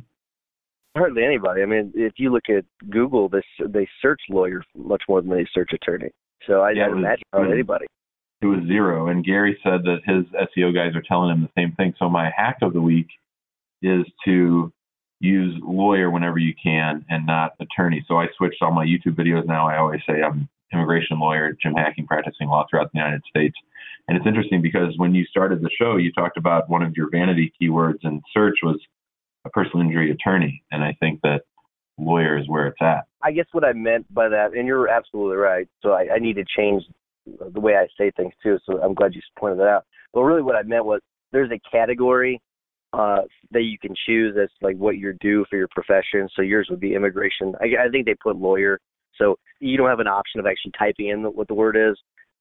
Hardly 0.95 1.23
anybody. 1.25 1.61
I 1.61 1.65
mean, 1.65 1.91
if 1.93 2.13
you 2.17 2.31
look 2.31 2.49
at 2.49 2.63
Google, 2.89 3.27
they 3.27 3.41
they 3.67 3.87
search 4.01 4.21
lawyer 4.29 4.63
much 4.75 5.03
more 5.09 5.21
than 5.21 5.31
they 5.31 5.45
search 5.53 5.71
attorney. 5.73 6.11
So 6.47 6.61
I 6.61 6.71
yeah, 6.71 6.87
don't 6.87 6.99
imagine 6.99 7.23
hardly 7.33 7.53
anybody. 7.53 7.85
It 8.41 8.45
was 8.45 8.65
zero. 8.67 9.07
And 9.07 9.25
Gary 9.25 9.57
said 9.63 9.81
that 9.83 10.01
his 10.05 10.25
SEO 10.55 10.73
guys 10.73 10.95
are 10.95 11.01
telling 11.01 11.31
him 11.31 11.41
the 11.41 11.61
same 11.61 11.73
thing. 11.73 11.93
So 11.97 12.09
my 12.09 12.29
hack 12.35 12.57
of 12.61 12.73
the 12.73 12.81
week 12.81 13.07
is 13.81 14.05
to 14.25 14.71
use 15.19 15.59
lawyer 15.63 16.09
whenever 16.09 16.37
you 16.37 16.53
can 16.61 17.05
and 17.09 17.25
not 17.25 17.53
attorney. 17.59 18.03
So 18.07 18.17
I 18.17 18.27
switched 18.37 18.61
all 18.61 18.71
my 18.71 18.85
YouTube 18.85 19.15
videos 19.15 19.45
now. 19.45 19.67
I 19.67 19.77
always 19.77 20.01
say 20.07 20.21
I'm 20.21 20.49
immigration 20.73 21.19
lawyer, 21.19 21.55
Jim 21.61 21.73
Hacking, 21.73 22.05
practicing 22.07 22.47
law 22.47 22.65
throughout 22.69 22.91
the 22.91 22.99
United 22.99 23.21
States. 23.29 23.55
And 24.07 24.17
it's 24.17 24.27
interesting 24.27 24.61
because 24.61 24.93
when 24.97 25.15
you 25.15 25.25
started 25.25 25.61
the 25.61 25.69
show, 25.79 25.97
you 25.97 26.11
talked 26.11 26.37
about 26.37 26.69
one 26.69 26.83
of 26.83 26.95
your 26.95 27.09
vanity 27.09 27.51
keywords 27.59 27.99
in 28.03 28.21
search 28.33 28.57
was 28.61 28.79
a 29.45 29.49
personal 29.49 29.85
injury 29.85 30.11
attorney. 30.11 30.63
And 30.71 30.83
I 30.83 30.95
think 30.99 31.21
that 31.21 31.41
lawyer 31.97 32.37
is 32.37 32.47
where 32.47 32.67
it's 32.67 32.81
at. 32.81 33.05
I 33.23 33.31
guess 33.31 33.45
what 33.51 33.63
I 33.63 33.73
meant 33.73 34.13
by 34.13 34.29
that, 34.29 34.53
and 34.53 34.67
you're 34.67 34.87
absolutely 34.89 35.37
right. 35.37 35.67
So 35.81 35.91
I, 35.91 36.15
I 36.15 36.19
need 36.19 36.35
to 36.35 36.45
change 36.55 36.83
the 37.25 37.59
way 37.59 37.75
I 37.75 37.87
say 37.97 38.11
things 38.11 38.33
too. 38.43 38.59
So 38.65 38.81
I'm 38.81 38.93
glad 38.93 39.15
you 39.15 39.21
pointed 39.39 39.59
that 39.59 39.67
out. 39.67 39.85
But 40.13 40.21
really, 40.21 40.43
what 40.43 40.55
I 40.55 40.63
meant 40.63 40.85
was 40.85 41.01
there's 41.31 41.51
a 41.51 41.59
category 41.71 42.39
uh, 42.95 43.21
that 43.51 43.63
you 43.63 43.77
can 43.77 43.93
choose 44.05 44.35
as 44.41 44.49
like 44.61 44.77
what 44.77 44.97
you're 44.97 45.13
due 45.13 45.45
for 45.49 45.57
your 45.57 45.67
profession. 45.69 46.29
So 46.35 46.41
yours 46.41 46.67
would 46.69 46.79
be 46.79 46.95
immigration. 46.95 47.53
I, 47.59 47.85
I 47.85 47.89
think 47.89 48.05
they 48.05 48.15
put 48.15 48.37
lawyer, 48.37 48.79
so 49.17 49.35
you 49.59 49.77
don't 49.77 49.89
have 49.89 49.99
an 49.99 50.07
option 50.07 50.39
of 50.39 50.45
actually 50.45 50.71
typing 50.77 51.09
in 51.09 51.23
what 51.23 51.47
the 51.47 51.53
word 51.53 51.75
is. 51.75 51.97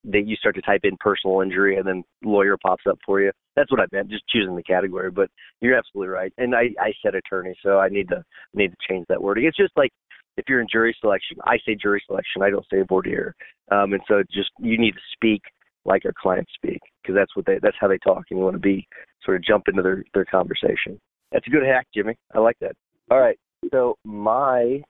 That 0.07 0.27
you 0.27 0.37
start 0.37 0.55
to 0.57 0.61
type 0.61 0.83
in 0.85 0.99
personal 1.01 1.40
injury 1.40 1.79
and 1.79 1.88
then 1.88 2.05
lawyer 2.23 2.59
pops 2.62 2.83
up 2.87 2.99
for 3.07 3.23
you. 3.23 3.33
That's 3.57 3.71
what 3.71 3.81
I 3.81 3.87
meant, 3.90 4.11
just 4.11 4.29
choosing 4.29 4.55
the 4.55 4.62
category. 4.62 5.11
But 5.11 5.31
you're 5.62 5.79
absolutely 5.79 6.09
right. 6.09 6.31
And 6.37 6.55
I, 6.55 6.64
I 6.79 6.93
said 7.03 7.14
attorney, 7.14 7.57
so 7.62 7.79
I 7.79 7.88
need 7.88 8.11
to 8.11 8.23
need 8.53 8.69
to 8.69 8.77
change 8.87 9.07
that 9.09 9.23
wording. 9.23 9.47
It's 9.47 9.57
just 9.57 9.73
like 9.77 9.90
if 10.37 10.45
you're 10.47 10.61
in 10.61 10.67
jury 10.71 10.95
selection, 11.01 11.38
I 11.45 11.57
say 11.67 11.75
jury 11.75 12.03
selection. 12.07 12.43
I 12.43 12.51
don't 12.51 12.67
say 12.71 12.83
voir 12.87 13.01
dire. 13.01 13.35
Um, 13.71 13.95
and 13.95 14.03
so 14.07 14.23
just 14.31 14.51
you 14.59 14.77
need 14.77 14.93
to 14.93 15.01
speak 15.14 15.40
like 15.87 16.05
your 16.05 16.12
clients 16.21 16.53
speak 16.55 16.81
because 17.03 17.14
that's 17.14 17.35
what 17.35 17.47
they 17.47 17.59
that's 17.62 17.77
how 17.81 17.88
they 17.88 17.99
talk 17.99 18.25
and 18.31 18.38
you 18.38 18.45
want 18.45 18.55
to 18.55 18.61
be 18.61 18.87
sort 19.25 19.37
of 19.37 19.45
jump 19.45 19.65
into 19.69 19.83
their 19.83 20.05
their 20.15 20.25
conversation. 20.25 20.99
That's 21.33 21.47
a 21.47 21.51
good 21.51 21.65
hack 21.65 21.87
jimmy. 21.95 22.17
I 22.35 22.39
like 22.39 22.59
that. 22.61 22.73
All 23.11 23.21
right. 23.21 23.39
So 23.73 23.97
my 24.05 24.83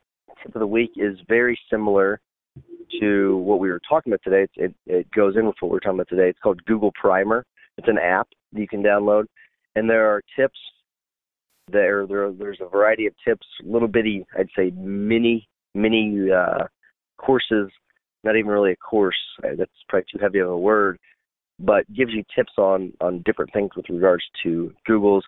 tip 0.43 0.55
of 0.55 0.61
the 0.61 0.67
week 0.67 0.93
is 0.97 1.17
very 1.29 1.59
similar 1.71 2.21
to 3.01 3.37
what 3.39 3.61
we 3.61 3.71
were 3.71 3.81
talking 3.89 4.13
about 4.13 4.21
today. 4.23 4.47
It 4.57 4.75
it 4.87 5.11
goes 5.13 5.37
in 5.37 5.47
with 5.47 5.57
what 5.61 5.71
we're 5.71 5.81
talking 5.81 5.99
about 5.99 6.09
today. 6.09 6.29
It's 6.29 6.39
called 6.41 6.65
google 6.65 6.93
primer. 7.01 7.45
It's 7.79 7.89
an 7.89 7.99
app 7.99 8.29
that 8.53 8.61
you 8.61 8.69
can 8.69 8.83
download. 8.83 9.25
And 9.75 9.89
there 9.89 10.09
are 10.09 10.23
tips 10.39 10.59
there. 11.71 12.07
There 12.07 12.31
there's 12.33 12.61
a 12.61 12.69
variety 12.69 13.07
of 13.07 13.15
tips 13.27 13.47
little 13.65 13.89
bitty 13.89 14.27
i'd 14.39 14.49
say 14.57 14.71
mini 14.77 15.49
mini 15.75 16.29
uh 16.31 16.65
courses. 17.17 17.71
Not 18.23 18.37
even 18.37 18.51
really 18.51 18.73
a 18.73 18.77
course. 18.77 19.17
That's 19.43 19.71
probably 19.89 20.07
too 20.11 20.19
heavy 20.21 20.39
of 20.39 20.49
a 20.49 20.57
word, 20.57 20.99
but 21.59 21.91
gives 21.93 22.13
you 22.13 22.25
tips 22.35 22.53
on 22.59 22.93
on 23.01 23.23
different 23.25 23.53
things 23.53 23.71
with 23.77 23.89
regards 23.89 24.25
to 24.43 24.73
Google's 24.87 25.25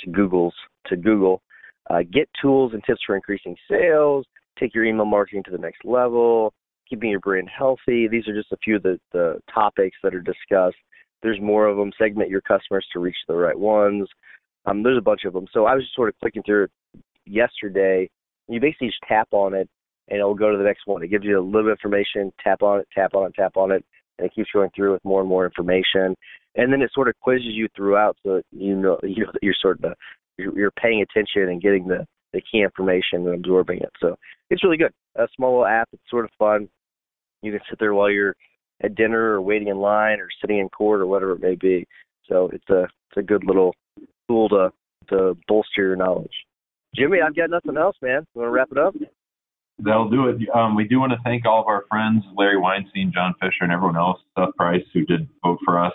to 0.00 0.10
Google's 0.10 0.54
to 0.86 0.96
Google. 0.96 1.42
Uh, 1.90 2.00
get 2.10 2.28
tools 2.40 2.72
and 2.72 2.82
tips 2.84 3.00
for 3.06 3.14
increasing 3.14 3.56
sales. 3.68 4.24
Take 4.58 4.74
your 4.74 4.84
email 4.84 5.04
marketing 5.04 5.42
to 5.44 5.50
the 5.50 5.58
next 5.58 5.84
level. 5.84 6.52
Keeping 6.88 7.10
your 7.10 7.20
brand 7.20 7.48
healthy. 7.56 8.08
These 8.08 8.28
are 8.28 8.34
just 8.34 8.52
a 8.52 8.56
few 8.58 8.76
of 8.76 8.82
the, 8.82 8.98
the 9.12 9.38
topics 9.52 9.96
that 10.02 10.14
are 10.14 10.20
discussed. 10.20 10.76
There's 11.22 11.40
more 11.40 11.66
of 11.66 11.76
them. 11.76 11.92
Segment 11.98 12.30
your 12.30 12.42
customers 12.42 12.86
to 12.92 13.00
reach 13.00 13.16
the 13.26 13.34
right 13.34 13.58
ones. 13.58 14.08
Um, 14.66 14.82
there's 14.82 14.98
a 14.98 15.02
bunch 15.02 15.24
of 15.24 15.32
them. 15.32 15.46
So 15.52 15.66
I 15.66 15.74
was 15.74 15.84
just 15.84 15.94
sort 15.94 16.08
of 16.08 16.18
clicking 16.20 16.42
through 16.42 16.64
it 16.64 16.70
yesterday. 17.26 18.08
You 18.48 18.60
basically 18.60 18.88
just 18.88 19.00
tap 19.08 19.28
on 19.32 19.54
it, 19.54 19.68
and 20.08 20.18
it'll 20.18 20.34
go 20.34 20.52
to 20.52 20.58
the 20.58 20.64
next 20.64 20.86
one. 20.86 21.02
It 21.02 21.08
gives 21.08 21.24
you 21.24 21.38
a 21.38 21.42
little 21.42 21.70
information. 21.70 22.32
Tap 22.42 22.62
on 22.62 22.80
it, 22.80 22.88
tap 22.94 23.14
on 23.14 23.26
it, 23.26 23.34
tap 23.34 23.56
on 23.56 23.72
it, 23.72 23.84
and 24.18 24.26
it 24.26 24.34
keeps 24.34 24.50
going 24.52 24.70
through 24.74 24.92
with 24.92 25.04
more 25.04 25.20
and 25.20 25.28
more 25.28 25.44
information. 25.44 26.14
And 26.56 26.72
then 26.72 26.82
it 26.82 26.90
sort 26.94 27.08
of 27.08 27.14
quizzes 27.20 27.46
you 27.48 27.68
throughout, 27.74 28.16
so 28.24 28.40
you 28.52 28.76
know 28.76 28.98
you 29.02 29.24
know 29.24 29.32
that 29.32 29.42
you're 29.42 29.54
sort 29.60 29.82
of 29.82 29.94
you're, 30.38 30.56
you're 30.56 30.70
paying 30.70 31.02
attention 31.02 31.48
and 31.48 31.62
getting 31.62 31.88
the 31.88 32.06
the 32.32 32.40
key 32.40 32.62
information 32.62 33.26
and 33.26 33.34
absorbing 33.34 33.78
it. 33.78 33.90
So 34.00 34.16
it's 34.50 34.62
really 34.64 34.76
good. 34.76 34.92
A 35.16 35.26
small 35.36 35.52
little 35.52 35.66
app. 35.66 35.88
It's 35.92 36.02
sort 36.10 36.24
of 36.24 36.30
fun. 36.38 36.68
You 37.42 37.52
can 37.52 37.60
sit 37.68 37.78
there 37.78 37.94
while 37.94 38.10
you're 38.10 38.34
at 38.82 38.94
dinner 38.94 39.32
or 39.32 39.40
waiting 39.40 39.68
in 39.68 39.78
line 39.78 40.20
or 40.20 40.28
sitting 40.40 40.58
in 40.58 40.68
court 40.68 41.00
or 41.00 41.06
whatever 41.06 41.32
it 41.32 41.40
may 41.40 41.54
be. 41.54 41.86
So 42.28 42.50
it's 42.52 42.68
a 42.70 42.82
it's 42.84 43.18
a 43.18 43.22
good 43.22 43.44
little 43.44 43.74
tool 44.28 44.48
to 44.50 44.72
to 45.10 45.36
bolster 45.48 45.82
your 45.82 45.96
knowledge. 45.96 46.32
Jimmy, 46.94 47.18
I've 47.24 47.36
got 47.36 47.50
nothing 47.50 47.76
else, 47.76 47.96
man. 48.00 48.24
You 48.34 48.40
want 48.40 48.48
to 48.48 48.52
wrap 48.52 48.68
it 48.70 48.78
up? 48.78 48.94
That'll 49.84 50.08
do 50.08 50.28
it. 50.28 50.48
Um, 50.54 50.74
we 50.74 50.84
do 50.84 50.98
want 50.98 51.12
to 51.12 51.18
thank 51.24 51.44
all 51.44 51.60
of 51.60 51.66
our 51.66 51.84
friends, 51.90 52.24
Larry 52.36 52.56
Weinstein, 52.56 53.12
John 53.12 53.34
Fisher, 53.40 53.62
and 53.62 53.72
everyone 53.72 53.98
else, 53.98 54.18
Seth 54.36 54.54
Price, 54.56 54.84
who 54.94 55.04
did 55.04 55.28
vote 55.42 55.58
for 55.62 55.78
us 55.78 55.92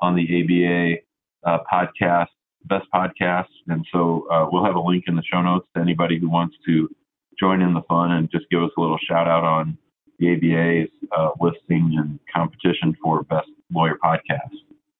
on 0.00 0.16
the 0.16 0.24
ABA 0.42 1.48
uh, 1.48 1.58
podcast, 1.72 2.26
best 2.64 2.86
podcast. 2.92 3.46
And 3.68 3.86
so 3.92 4.26
uh, 4.30 4.48
we'll 4.50 4.64
have 4.64 4.74
a 4.74 4.80
link 4.80 5.04
in 5.06 5.14
the 5.14 5.22
show 5.22 5.40
notes 5.40 5.68
to 5.74 5.80
anybody 5.80 6.18
who 6.18 6.28
wants 6.28 6.56
to 6.66 6.88
join 7.38 7.62
in 7.62 7.74
the 7.74 7.82
fun 7.82 8.10
and 8.12 8.28
just 8.30 8.46
give 8.50 8.60
us 8.62 8.70
a 8.76 8.80
little 8.80 8.98
shout 8.98 9.28
out 9.28 9.44
on 9.44 9.78
the 10.18 10.34
ABA's 10.34 10.90
uh, 11.16 11.30
listing 11.40 11.94
and 11.96 12.18
competition 12.34 12.96
for 13.00 13.22
best 13.22 13.48
lawyer 13.72 13.98
podcast. 14.02 14.50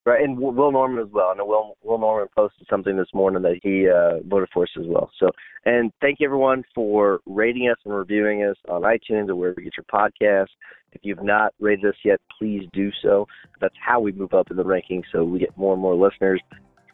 Right, 0.09 0.23
and 0.23 0.39
Will 0.39 0.71
Norman 0.71 1.05
as 1.05 1.11
well. 1.11 1.29
I 1.31 1.35
know 1.35 1.45
Will 1.45 1.77
Will 1.83 1.99
Norman 1.99 2.27
posted 2.35 2.65
something 2.67 2.97
this 2.97 3.13
morning 3.13 3.43
that 3.43 3.59
he 3.61 3.87
uh, 3.87 4.27
voted 4.27 4.49
for 4.51 4.63
us 4.63 4.69
as 4.79 4.87
well. 4.87 5.11
So, 5.19 5.29
and 5.65 5.91
thank 6.01 6.19
you 6.19 6.25
everyone 6.25 6.63
for 6.73 7.19
rating 7.27 7.69
us 7.69 7.77
and 7.85 7.93
reviewing 7.93 8.43
us 8.43 8.55
on 8.67 8.81
iTunes 8.81 9.29
or 9.29 9.35
wherever 9.35 9.61
you 9.61 9.69
get 9.69 9.77
your 9.77 9.83
podcast. 9.83 10.47
If 10.93 11.01
you've 11.03 11.21
not 11.21 11.53
rated 11.59 11.85
us 11.85 11.95
yet, 12.03 12.19
please 12.39 12.67
do 12.73 12.89
so. 13.03 13.27
That's 13.61 13.75
how 13.79 13.99
we 13.99 14.11
move 14.11 14.33
up 14.33 14.49
in 14.49 14.57
the 14.57 14.63
rankings, 14.63 15.03
so 15.11 15.23
we 15.23 15.37
get 15.37 15.55
more 15.55 15.73
and 15.73 15.81
more 15.81 15.93
listeners. 15.93 16.41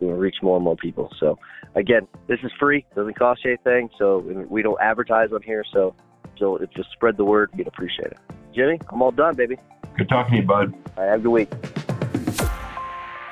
We 0.02 0.08
reach 0.08 0.36
more 0.44 0.58
and 0.58 0.66
more 0.66 0.76
people. 0.76 1.10
So, 1.18 1.40
again, 1.76 2.10
this 2.28 2.40
is 2.44 2.52
free; 2.60 2.86
doesn't 2.98 3.18
cost 3.18 3.46
you 3.46 3.52
anything. 3.52 3.92
So 3.98 4.18
we 4.50 4.62
don't 4.62 4.82
advertise 4.82 5.30
on 5.32 5.42
here. 5.42 5.64
So, 5.72 5.96
so 6.38 6.58
if 6.58 6.70
you 6.76 6.84
spread 6.92 7.16
the 7.16 7.24
word, 7.24 7.52
we'd 7.56 7.68
appreciate 7.68 8.08
it. 8.08 8.18
Jimmy, 8.54 8.78
I'm 8.90 9.02
all 9.02 9.12
done, 9.12 9.38
baby. 9.38 9.56
Good 9.98 10.10
talking 10.10 10.34
to 10.34 10.42
you, 10.42 10.46
bud. 10.46 10.74
All 10.98 11.04
right, 11.06 11.12
have 11.12 11.22
a 11.22 11.24
good 11.24 11.30
week. 11.30 11.75